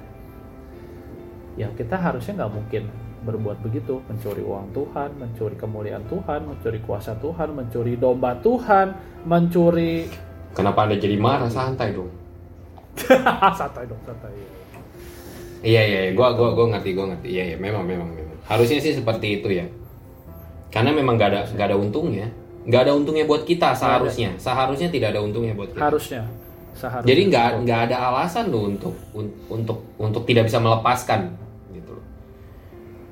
ya 1.58 1.66
kita 1.74 1.98
harusnya 1.98 2.46
nggak 2.46 2.54
mungkin 2.54 2.84
berbuat 3.26 3.66
begitu 3.66 4.06
mencuri 4.06 4.46
uang 4.46 4.70
Tuhan 4.78 5.18
mencuri 5.18 5.58
kemuliaan 5.58 6.06
Tuhan 6.06 6.46
mencuri 6.46 6.78
kuasa 6.86 7.18
Tuhan 7.18 7.50
mencuri 7.58 7.98
domba 7.98 8.38
Tuhan 8.38 8.94
mencuri 9.26 10.06
Kenapa 10.54 10.86
anda 10.86 11.02
jadi 11.02 11.18
marah 11.18 11.50
santai 11.50 11.98
dong? 11.98 12.14
santai 13.60 13.90
dong 13.90 14.02
santai 14.06 14.30
Iya 15.60 15.82
iya, 15.84 16.00
gue 16.16 16.28
gua 16.40 16.56
gua 16.56 16.72
ngerti 16.72 16.96
gue 16.96 17.04
ngerti. 17.04 17.28
Iya 17.36 17.44
iya, 17.52 17.58
memang 17.60 17.84
memang 17.84 18.08
memang. 18.16 18.40
Harusnya 18.48 18.80
sih 18.80 18.96
seperti 18.96 19.44
itu 19.44 19.52
ya. 19.52 19.68
Karena 20.72 20.96
memang 20.96 21.20
gak 21.20 21.36
ada 21.36 21.42
gak 21.52 21.68
ada 21.68 21.76
untungnya, 21.76 22.32
nggak 22.66 22.82
ada 22.84 22.92
untungnya 22.92 23.24
buat 23.24 23.44
kita 23.44 23.72
seharusnya. 23.74 24.36
Seharusnya 24.36 24.88
tidak 24.88 25.16
ada 25.16 25.22
untungnya 25.22 25.54
buat 25.54 25.72
kita. 25.72 25.82
harusnya 25.82 26.24
seharusnya 26.74 27.08
Jadi 27.08 27.22
nggak 27.28 27.48
nggak 27.64 27.80
ada 27.88 27.96
alasan 28.08 28.48
lo 28.48 28.68
untuk 28.68 28.96
un- 29.12 29.36
untuk 29.48 29.84
untuk 29.96 30.24
tidak 30.24 30.48
bisa 30.48 30.58
melepaskan 30.58 31.36
gitu 31.70 31.92
loh. 31.92 32.06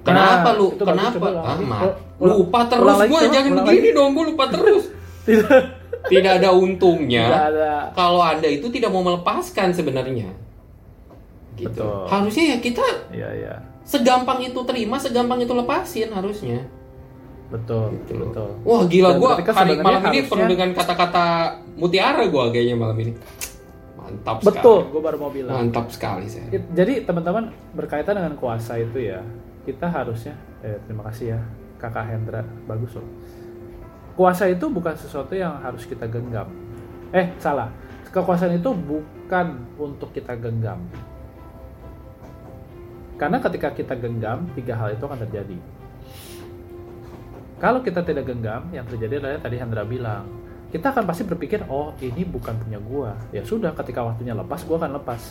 Kenapa 0.04 0.52
Nah, 0.52 0.60
lu? 0.60 0.68
Kenapa? 0.74 1.28
Ah. 1.44 1.60
Mat. 1.60 1.92
Lupa 2.18 2.60
terus 2.66 2.98
gue 3.06 3.22
jangan 3.30 3.52
begini 3.62 3.90
dong 3.94 4.12
gue 4.14 4.26
lupa 4.32 4.46
terus. 4.50 4.84
tidak 5.28 5.76
tidak 6.08 6.32
ada 6.40 6.50
untungnya. 6.50 7.26
ada 7.28 7.92
Kalau 7.92 8.24
anda 8.24 8.48
itu 8.48 8.68
tidak 8.68 8.90
mau 8.90 9.04
melepaskan 9.04 9.76
sebenarnya. 9.76 10.32
Gitu. 11.58 11.74
Betul. 11.74 12.06
Harusnya 12.08 12.54
ya 12.54 12.58
kita 12.60 12.86
iya 13.12 13.30
iya 13.34 13.56
segampang 13.82 14.44
itu 14.44 14.60
terima, 14.64 15.00
segampang 15.00 15.40
itu 15.40 15.52
lepasin 15.52 16.12
harusnya. 16.12 16.60
Betul 17.48 17.96
Gitu. 18.04 18.12
loh. 18.16 18.28
betul. 18.30 18.50
Wah 18.68 18.82
gila 18.88 19.10
gua 19.16 19.30
ketika 19.40 19.52
hari 19.56 19.80
malam 19.80 20.04
ini 20.12 20.20
penuh 20.28 20.48
dengan 20.52 20.70
kata-kata 20.76 21.26
mutiara 21.80 22.24
gua 22.28 22.52
kayaknya 22.52 22.76
malam 22.76 22.98
ini. 23.00 23.14
Mantap 23.98 24.40
betul. 24.40 24.78
Sekali. 24.88 24.92
gue 24.96 25.02
baru 25.04 25.18
mau 25.20 25.32
bilang. 25.32 25.54
Mantap 25.56 25.88
sekali 25.92 26.26
saya. 26.32 26.48
Jadi 26.52 27.04
teman-teman 27.04 27.52
berkaitan 27.76 28.16
dengan 28.16 28.40
kuasa 28.40 28.80
itu 28.80 29.04
ya 29.04 29.20
kita 29.68 29.84
harusnya 29.92 30.32
eh, 30.64 30.80
terima 30.88 31.04
kasih 31.12 31.36
ya 31.36 31.40
kakak 31.76 32.08
Hendra. 32.08 32.42
Bagus 32.68 32.96
loh. 32.96 33.08
Kuasa 34.16 34.48
itu 34.48 34.66
bukan 34.72 34.96
sesuatu 34.96 35.36
yang 35.36 35.60
harus 35.60 35.84
kita 35.84 36.08
genggam. 36.08 36.48
Eh 37.12 37.36
salah. 37.38 37.68
Kekuasaan 38.08 38.56
itu 38.56 38.72
bukan 38.72 39.60
untuk 39.76 40.16
kita 40.16 40.40
genggam. 40.40 40.80
Karena 43.20 43.38
ketika 43.44 43.76
kita 43.76 43.94
genggam 44.00 44.48
tiga 44.56 44.78
hal 44.78 44.96
itu 44.96 45.04
akan 45.04 45.20
terjadi 45.28 45.58
kalau 47.58 47.82
kita 47.82 48.06
tidak 48.06 48.30
genggam 48.30 48.70
yang 48.70 48.86
terjadi 48.86 49.22
adalah 49.22 49.42
tadi 49.42 49.58
Hendra 49.58 49.84
bilang 49.84 50.26
kita 50.68 50.92
akan 50.92 51.04
pasti 51.08 51.24
berpikir 51.24 51.64
oh 51.72 51.96
ini 52.04 52.28
bukan 52.28 52.54
punya 52.60 52.80
gua 52.82 53.16
ya 53.32 53.42
sudah 53.42 53.72
ketika 53.74 54.04
waktunya 54.04 54.36
lepas 54.36 54.62
gua 54.68 54.78
akan 54.84 55.00
lepas 55.00 55.22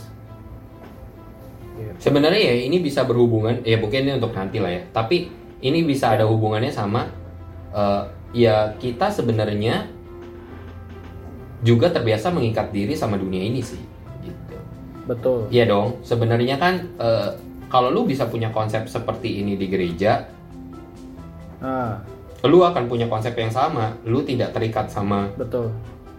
Gitu. 1.77 2.09
Sebenarnya 2.09 2.41
ya 2.41 2.55
ini 2.65 2.81
bisa 2.81 3.05
berhubungan 3.05 3.61
ya 3.61 3.77
mungkin 3.77 4.09
ini 4.09 4.13
untuk 4.17 4.33
nanti 4.33 4.57
lah 4.57 4.73
ya. 4.73 4.83
Tapi 4.91 5.29
ini 5.61 5.85
bisa 5.85 6.17
ada 6.17 6.25
hubungannya 6.25 6.73
sama 6.73 7.09
eh, 7.77 8.03
ya 8.33 8.73
kita 8.81 9.13
sebenarnya 9.13 9.93
juga 11.65 11.93
terbiasa 11.93 12.33
mengikat 12.33 12.73
diri 12.73 12.97
sama 12.97 13.21
dunia 13.21 13.45
ini 13.45 13.61
sih. 13.61 13.81
Gitu. 14.25 14.57
betul 15.05 15.47
Iya 15.53 15.69
dong. 15.69 16.01
Sebenarnya 16.01 16.57
kan 16.57 16.75
eh, 16.97 17.31
kalau 17.69 17.93
lu 17.93 18.09
bisa 18.09 18.25
punya 18.25 18.49
konsep 18.49 18.89
seperti 18.89 19.45
ini 19.45 19.59
di 19.59 19.67
gereja, 19.67 20.23
nah 21.59 21.99
lu 22.47 22.63
akan 22.63 22.87
punya 22.87 23.07
konsep 23.11 23.35
yang 23.37 23.53
sama. 23.53 23.95
Lu 24.07 24.23
tidak 24.23 24.55
terikat 24.57 24.91
sama 24.91 25.31
betul 25.35 25.71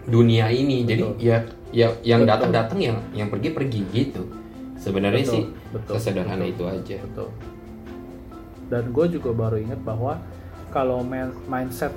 dunia 0.08 0.48
ini. 0.52 0.88
Jadi 0.88 1.04
Betul. 1.04 1.20
ya 1.20 1.38
ya 1.72 1.88
yang 2.04 2.24
datang 2.24 2.52
datang 2.54 2.80
yang 2.80 2.98
yang 3.12 3.28
pergi 3.28 3.52
pergi 3.52 3.82
gitu. 3.92 4.24
Sebenarnya 4.78 5.26
Betul, 5.26 5.34
sih 5.34 5.44
betul, 5.74 5.94
sesederhana 5.98 6.46
betul. 6.46 6.54
itu 6.54 6.64
aja. 6.70 6.98
betul 7.02 7.30
dan 8.68 8.92
gue 8.92 9.06
juga 9.20 9.32
baru 9.32 9.58
ingat 9.60 9.80
bahwa 9.82 10.20
kalau 10.72 11.02
mindset 11.48 11.92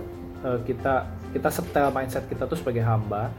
eh, 0.46 0.58
kita 0.66 1.06
kita 1.34 1.48
setel 1.50 1.90
mindset 1.90 2.24
kita 2.30 2.46
tuh 2.46 2.58
sebagai 2.58 2.82
hamba 2.82 3.30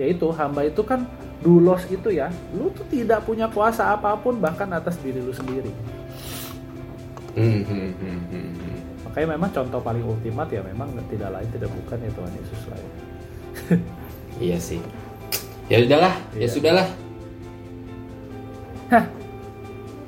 yaitu 0.00 0.30
hamba 0.32 0.64
itu 0.64 0.80
kan 0.84 1.04
dulos 1.44 1.84
itu 1.92 2.08
ya 2.12 2.32
lu 2.56 2.72
tuh 2.72 2.86
tidak 2.88 3.24
punya 3.28 3.46
kuasa 3.50 3.92
apa 3.94 4.16
pun 4.18 4.40
bahkan 4.40 4.68
atas 4.72 4.96
diri 5.00 5.20
lu 5.20 5.32
sendiri 5.34 5.70
hmm, 7.36 7.62
hmm, 7.66 7.92
hmm. 8.00 8.80
Makanya 9.18 9.34
memang 9.34 9.50
contoh 9.50 9.80
paling 9.82 10.04
ultimat 10.06 10.46
ya 10.46 10.62
memang 10.62 10.94
tidak 11.10 11.34
lain 11.34 11.48
tidak 11.50 11.66
bukan 11.74 11.98
ya 12.06 12.10
Tuhan 12.14 12.32
Yesus 12.38 12.60
lah 12.70 12.78
ya. 12.78 12.90
Iya 14.46 14.58
sih. 14.62 14.78
Ya 15.66 15.82
udahlah, 15.82 16.14
ya 16.38 16.46
Iya. 16.46 16.48
sudahlah. 16.54 16.88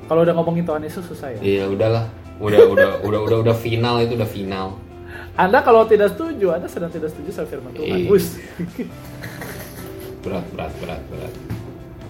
kalau 0.07 0.23
udah 0.23 0.35
ngomongin 0.39 0.63
Tuhan 0.63 0.83
Yesus 0.87 1.03
susah 1.11 1.35
ya 1.35 1.39
Iya 1.43 1.63
udahlah. 1.67 2.07
Udah 2.39 2.63
udah 2.71 2.89
udah 3.03 3.19
udah 3.27 3.37
udah 3.43 3.55
final 3.59 3.99
itu 3.99 4.15
udah 4.15 4.31
final. 4.31 4.79
Anda 5.35 5.59
kalau 5.59 5.83
tidak 5.91 6.15
setuju 6.15 6.55
Anda 6.55 6.71
sedang 6.71 6.95
tidak 6.95 7.11
setuju 7.11 7.35
sama 7.35 7.47
firman 7.51 7.71
Tuhan. 7.75 8.07
Wus. 8.07 8.39
Berat 10.23 10.47
berat 10.55 10.71
berat 10.79 11.03
berat. 11.11 11.33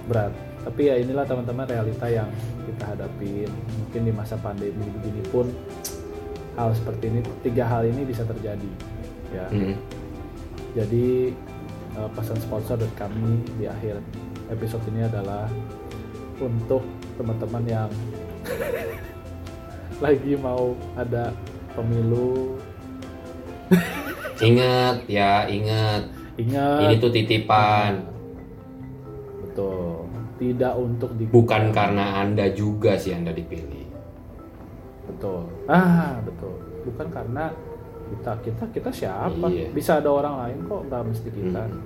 berat 0.06 0.34
tapi 0.62 0.94
ya 0.94 0.96
inilah 1.02 1.26
teman-teman 1.26 1.66
realita 1.66 2.06
yang 2.06 2.30
kita 2.70 2.94
hadapin 2.94 3.50
mungkin 3.50 4.02
di 4.06 4.14
masa 4.14 4.38
pandemi 4.38 4.86
begini 5.02 5.26
pun 5.34 5.50
hal 6.62 6.72
seperti 6.72 7.10
ini 7.10 7.20
tiga 7.42 7.64
hal 7.64 7.84
ini 7.84 8.02
bisa 8.04 8.22
terjadi 8.24 8.70
ya 9.32 9.46
Hmm. 9.48 9.76
jadi 10.74 11.34
eh, 11.94 12.10
pesan 12.14 12.38
sponsor 12.38 12.78
dari 12.78 12.94
kami 12.94 13.42
di 13.56 13.66
akhir 13.66 13.98
episode 14.48 14.84
ini 14.88 15.04
adalah 15.04 15.48
untuk 16.38 16.84
teman-teman 17.16 17.64
yang 17.66 17.90
lagi 20.04 20.34
mau 20.36 20.74
ada 20.96 21.32
pemilu 21.74 22.58
Ingat 24.42 25.06
ya 25.06 25.46
ingat. 25.46 26.10
ingat 26.34 26.82
Ini 26.82 26.96
tuh 26.98 27.14
titipan. 27.14 28.02
betul 29.40 30.10
tidak 30.36 30.74
untuk 30.74 31.14
di 31.14 31.30
Bukan 31.30 31.70
karena 31.70 32.18
anda 32.18 32.50
juga 32.50 32.98
sih 32.98 33.14
anda 33.14 33.30
dipilih. 33.30 33.81
Betul 35.04 35.42
ah 35.66 36.20
betul 36.22 36.54
bukan 36.84 37.08
karena 37.10 37.46
kita 38.12 38.32
kita 38.42 38.64
kita 38.70 38.90
siapa 38.92 39.46
Iya. 39.48 39.68
bisa 39.72 39.92
ada 39.96 40.10
orang 40.10 40.36
lain 40.38 40.58
kok 40.64 40.82
nggak 40.86 41.02
mesti 41.06 41.30
kita 41.30 41.64
Hmm. 41.64 41.80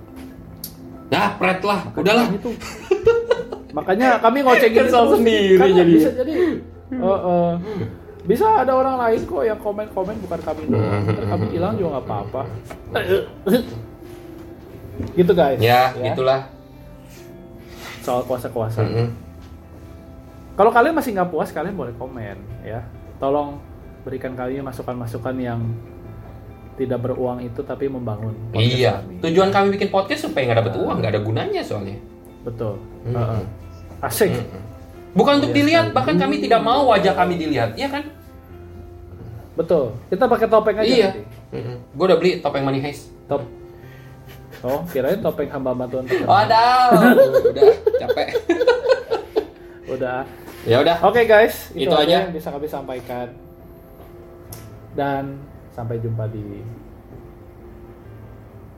Nah, 1.06 1.38
pret 1.38 1.62
lah. 1.62 1.86
Makanya 1.86 2.02
Udahlah. 2.02 2.28
tuh- 2.42 2.60
makanya 3.72 4.08
kami 4.18 4.42
ngocengin 4.42 4.84
terus. 4.84 5.12
sendiri 5.12 5.54
Karena 5.56 5.76
jadi. 5.78 5.94
bisa 5.94 6.10
jadi 6.12 6.34
eh, 6.88 7.20
eh, 7.22 7.52
bisa 8.26 8.46
ada 8.58 8.74
orang 8.74 8.98
lain 8.98 9.20
kok 9.22 9.44
yang 9.44 9.60
komen-komen 9.60 10.16
bukan 10.18 10.40
kami 10.42 10.62
doang 10.66 11.06
Ntar 11.06 11.26
kami 11.30 11.46
hilang 11.52 11.74
juga 11.76 11.90
nggak 11.94 12.06
apa-apa 12.06 12.42
gitu 15.14 15.32
guys 15.32 15.60
Ya, 15.60 15.94
gitulah. 15.94 16.50
soal 18.02 18.22
kuasa-kuasa 18.24 18.82
Mm-mm. 18.82 19.10
Kalau 20.56 20.72
kalian 20.72 20.96
masih 20.96 21.12
nggak 21.12 21.30
puas, 21.30 21.52
kalian 21.52 21.76
boleh 21.76 21.92
komen 21.94 22.38
ya. 22.64 22.80
Tolong 23.18 23.58
berikan 24.02 24.34
kami 24.34 24.60
masukan-masukan 24.60 25.36
yang 25.36 25.60
tidak 26.76 27.00
beruang 27.02 27.40
itu 27.40 27.64
tapi 27.64 27.88
membangun. 27.88 28.36
Iya. 28.52 29.00
kami. 29.00 29.24
Tujuan 29.24 29.50
kami 29.50 29.68
bikin 29.74 29.90
podcast 29.90 30.28
supaya 30.28 30.44
nggak 30.46 30.60
dapet 30.62 30.74
Nah. 30.76 30.82
uang, 30.84 30.96
nggak 31.00 31.12
ada 31.12 31.22
gunanya 31.24 31.62
soalnya. 31.64 31.98
Betul. 32.44 32.76
Mm-mm. 33.04 33.16
Heeh. 33.16 33.42
Asik. 34.04 34.30
Mm-mm. 34.30 34.62
Bukan 35.16 35.34
untuk 35.40 35.50
Iya 35.50 35.58
dilihat, 35.58 35.86
sekali. 35.86 35.96
bahkan 35.96 36.16
kami 36.20 36.36
tidak 36.38 36.60
mau 36.60 36.92
wajah 36.92 37.16
kami 37.16 37.40
dilihat, 37.40 37.72
iya 37.74 37.88
kan? 37.88 38.04
Betul. 39.56 39.96
Kita 40.12 40.28
pakai 40.28 40.48
topeng 40.52 40.76
aja 40.76 40.84
Iya. 40.86 41.08
nanti. 41.10 41.24
Gue 41.96 42.06
udah 42.06 42.18
beli 42.20 42.44
topeng 42.44 42.68
money 42.68 42.84
heist. 42.84 43.08
Top. 43.26 43.40
Oh, 44.60 44.84
kirain 44.86 45.20
topeng 45.20 45.48
hamba 45.48 45.72
terkenal. 46.04 46.28
Waduh, 46.28 46.90
udah 47.48 47.64
capek. 47.98 48.28
Udah. 49.86 50.26
Ya 50.66 50.82
udah. 50.82 50.98
Oke 51.06 51.30
guys, 51.30 51.70
itu, 51.78 51.86
Itu 51.86 51.96
aja 51.96 52.26
yang 52.26 52.34
bisa 52.34 52.50
kami 52.50 52.66
sampaikan. 52.66 53.30
Dan 54.98 55.38
sampai 55.76 56.02
jumpa 56.02 56.26
di 56.32 56.64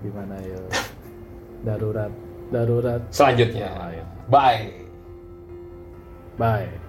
di 0.03 0.09
mana 0.11 0.35
ya? 0.41 0.59
Darurat, 1.67 2.11
darurat. 2.53 3.01
Selanjutnya. 3.09 3.71
Bye. 4.29 4.85
Bye. 6.37 6.86